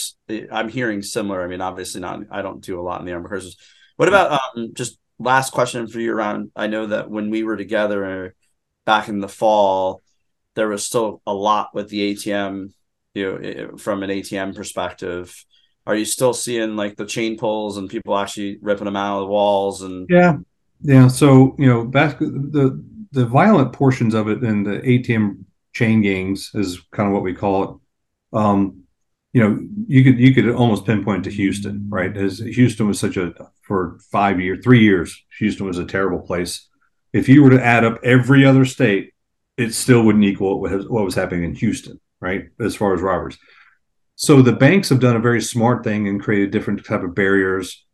[0.50, 1.42] I'm hearing similar.
[1.42, 2.20] I mean, obviously not.
[2.30, 3.56] I don't do a lot in the armored cars.
[3.96, 7.56] What about um, just last question for you around i know that when we were
[7.56, 8.34] together
[8.84, 10.02] back in the fall
[10.54, 12.72] there was still a lot with the atm
[13.14, 15.44] you know from an atm perspective
[15.86, 19.22] are you still seeing like the chain pulls and people actually ripping them out of
[19.22, 20.36] the walls and yeah
[20.82, 22.82] yeah so you know back the
[23.12, 27.34] the violent portions of it and the atm chain gangs is kind of what we
[27.34, 28.82] call it um
[29.36, 32.16] you know, you could you could almost pinpoint to Houston, right?
[32.16, 36.66] As Houston was such a for five years, three years, Houston was a terrible place.
[37.12, 39.12] If you were to add up every other state,
[39.58, 42.44] it still wouldn't equal what was happening in Houston, right?
[42.58, 43.36] As far as robbers.
[44.16, 47.84] So the banks have done a very smart thing and created different type of barriers,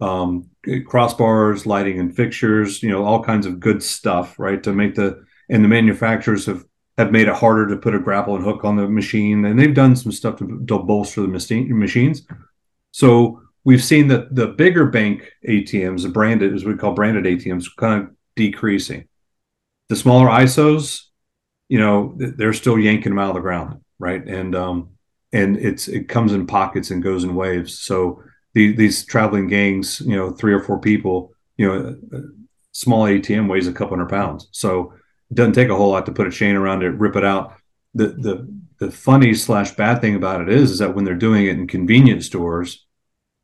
[0.00, 4.62] um, crossbars, lighting and fixtures, you know, all kinds of good stuff, right?
[4.62, 6.64] To make the and the manufacturers have
[6.96, 9.74] have made it harder to put a grapple and hook on the machine, and they've
[9.74, 12.22] done some stuff to, to bolster the machines.
[12.92, 17.66] So we've seen that the bigger bank ATMs, the branded, as we call branded ATMs,
[17.76, 19.08] kind of decreasing.
[19.88, 21.02] The smaller ISOs,
[21.68, 24.24] you know, they're still yanking them out of the ground, right?
[24.24, 24.93] And um,
[25.34, 27.78] and it's it comes in pockets and goes in waves.
[27.78, 28.22] So
[28.54, 32.20] the, these traveling gangs, you know, three or four people, you know, uh,
[32.72, 34.48] small ATM weighs a couple hundred pounds.
[34.52, 34.94] So
[35.30, 37.54] it doesn't take a whole lot to put a chain around it, rip it out.
[37.94, 41.46] The the the funny slash bad thing about it is, is that when they're doing
[41.46, 42.86] it in convenience stores,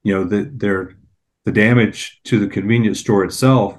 [0.05, 0.97] you know, that they're
[1.45, 3.78] the damage to the convenience store itself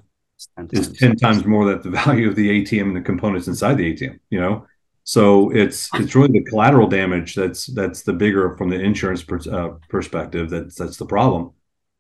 [0.71, 3.93] is 10 times more than the value of the ATM and the components inside the
[3.93, 4.65] ATM, you know?
[5.03, 9.39] So it's it's really the collateral damage that's that's the bigger from the insurance per,
[9.51, 11.51] uh, perspective that's that's the problem.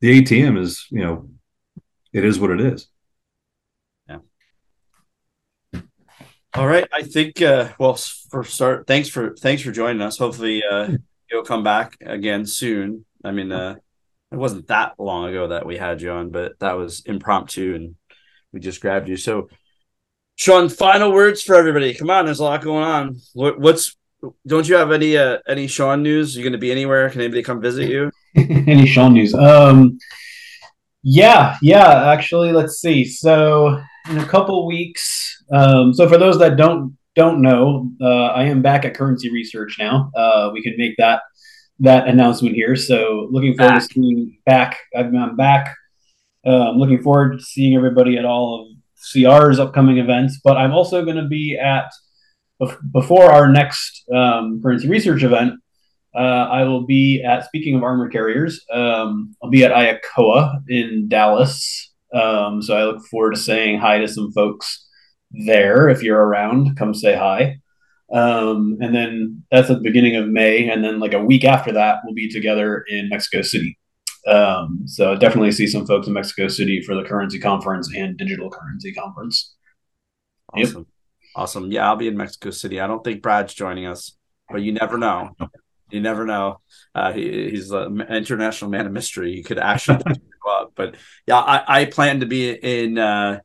[0.01, 1.29] The ATM is, you know,
[2.13, 2.87] it is what it is.
[4.07, 4.19] Yeah.
[6.53, 7.95] All right, I think uh well
[8.29, 10.17] for start thanks for thanks for joining us.
[10.17, 10.91] Hopefully uh
[11.31, 13.05] you'll come back again soon.
[13.23, 13.75] I mean uh
[14.31, 17.95] it wasn't that long ago that we had you on, but that was impromptu and
[18.53, 19.17] we just grabbed you.
[19.17, 19.49] So,
[20.41, 21.93] Shaun, final words for everybody.
[21.93, 23.21] Come on, there's a lot going on.
[23.33, 23.95] What, what's
[24.47, 26.35] don't you have any uh, any Shaun news?
[26.35, 27.11] You going to be anywhere?
[27.11, 28.09] Can anybody come visit you?
[28.35, 29.35] any Shaun news?
[29.35, 29.99] Um,
[31.03, 32.09] yeah, yeah.
[32.11, 33.05] Actually, let's see.
[33.05, 33.79] So
[34.09, 35.43] in a couple weeks.
[35.53, 39.75] Um, so for those that don't don't know, uh, I am back at Currency Research
[39.77, 40.09] now.
[40.15, 41.21] Uh, we can make that
[41.81, 42.75] that announcement here.
[42.75, 43.87] So looking forward back.
[43.89, 44.79] to seeing back.
[44.97, 45.75] I'm back
[46.45, 50.73] uh, I'm looking forward to seeing everybody at all of CR's upcoming events, but I'm
[50.73, 51.91] also going to be at
[52.91, 55.53] before our next um, currency research event.
[56.13, 58.63] Uh, I will be at speaking of armored carriers.
[58.71, 63.99] Um, I'll be at IACOA in Dallas, um, so I look forward to saying hi
[63.99, 64.87] to some folks
[65.31, 65.89] there.
[65.89, 67.57] If you're around, come say hi.
[68.13, 71.71] Um, and then that's at the beginning of May, and then like a week after
[71.71, 73.77] that, we'll be together in Mexico City.
[74.27, 78.49] Um, so definitely see some folks in Mexico City for the currency conference and digital
[78.49, 79.55] currency conference.
[80.53, 80.77] Awesome.
[80.77, 80.85] Yep.
[81.35, 81.71] Awesome.
[81.71, 82.79] Yeah, I'll be in Mexico City.
[82.79, 84.17] I don't think Brad's joining us,
[84.49, 85.35] but you never know.
[85.89, 86.59] You never know.
[86.93, 89.35] Uh, he, he's an international man of mystery.
[89.35, 90.03] He could actually
[90.43, 90.73] go up.
[90.75, 90.95] But
[91.25, 93.39] yeah, I, I plan to be in uh,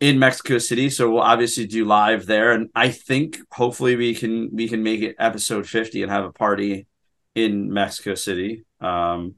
[0.00, 2.52] in Mexico City, so we'll obviously do live there.
[2.52, 6.32] And I think hopefully we can we can make it episode fifty and have a
[6.32, 6.86] party
[7.34, 8.64] in Mexico City.
[8.80, 9.34] Um,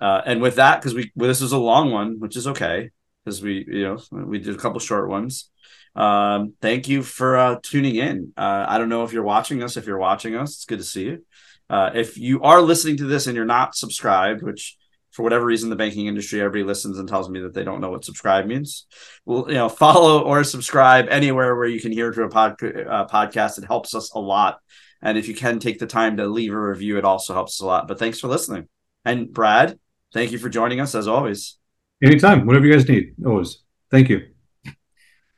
[0.00, 2.90] uh, and with that, because we well, this is a long one, which is okay
[3.24, 5.50] because we you know we did a couple short ones.
[5.94, 8.32] Um, thank you for uh, tuning in.
[8.36, 9.76] Uh, I don't know if you're watching us.
[9.76, 11.24] If you're watching us, it's good to see you.
[11.68, 14.76] Uh, if you are listening to this and you're not subscribed, which
[15.16, 17.90] for whatever reason the banking industry everybody listens and tells me that they don't know
[17.90, 18.86] what subscribe means
[19.24, 23.06] well you know follow or subscribe anywhere where you can hear to a pod, uh,
[23.06, 24.60] podcast it helps us a lot
[25.00, 27.60] and if you can take the time to leave a review it also helps us
[27.60, 28.68] a lot but thanks for listening
[29.06, 29.78] and brad
[30.12, 31.56] thank you for joining us as always.
[32.02, 33.14] Anytime, whatever you guys need.
[33.24, 33.62] Always.
[33.90, 34.22] Thank you.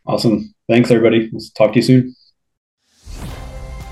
[0.07, 0.55] Awesome.
[0.69, 1.29] Thanks, everybody.
[1.33, 2.15] We'll talk to you soon.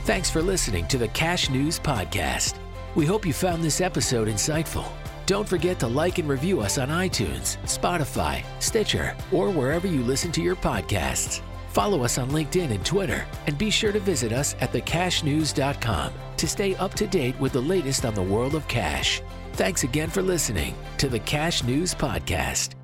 [0.04, 2.54] Thanks for listening to the Cash News Podcast.
[2.94, 4.86] We hope you found this episode insightful.
[5.26, 10.30] Don't forget to like and review us on iTunes, Spotify, Stitcher, or wherever you listen
[10.32, 11.40] to your podcasts.
[11.70, 16.48] Follow us on LinkedIn and Twitter, and be sure to visit us at thecashnews.com to
[16.48, 19.20] stay up to date with the latest on the world of cash.
[19.56, 22.75] Thanks again for listening to the Cash News Podcast.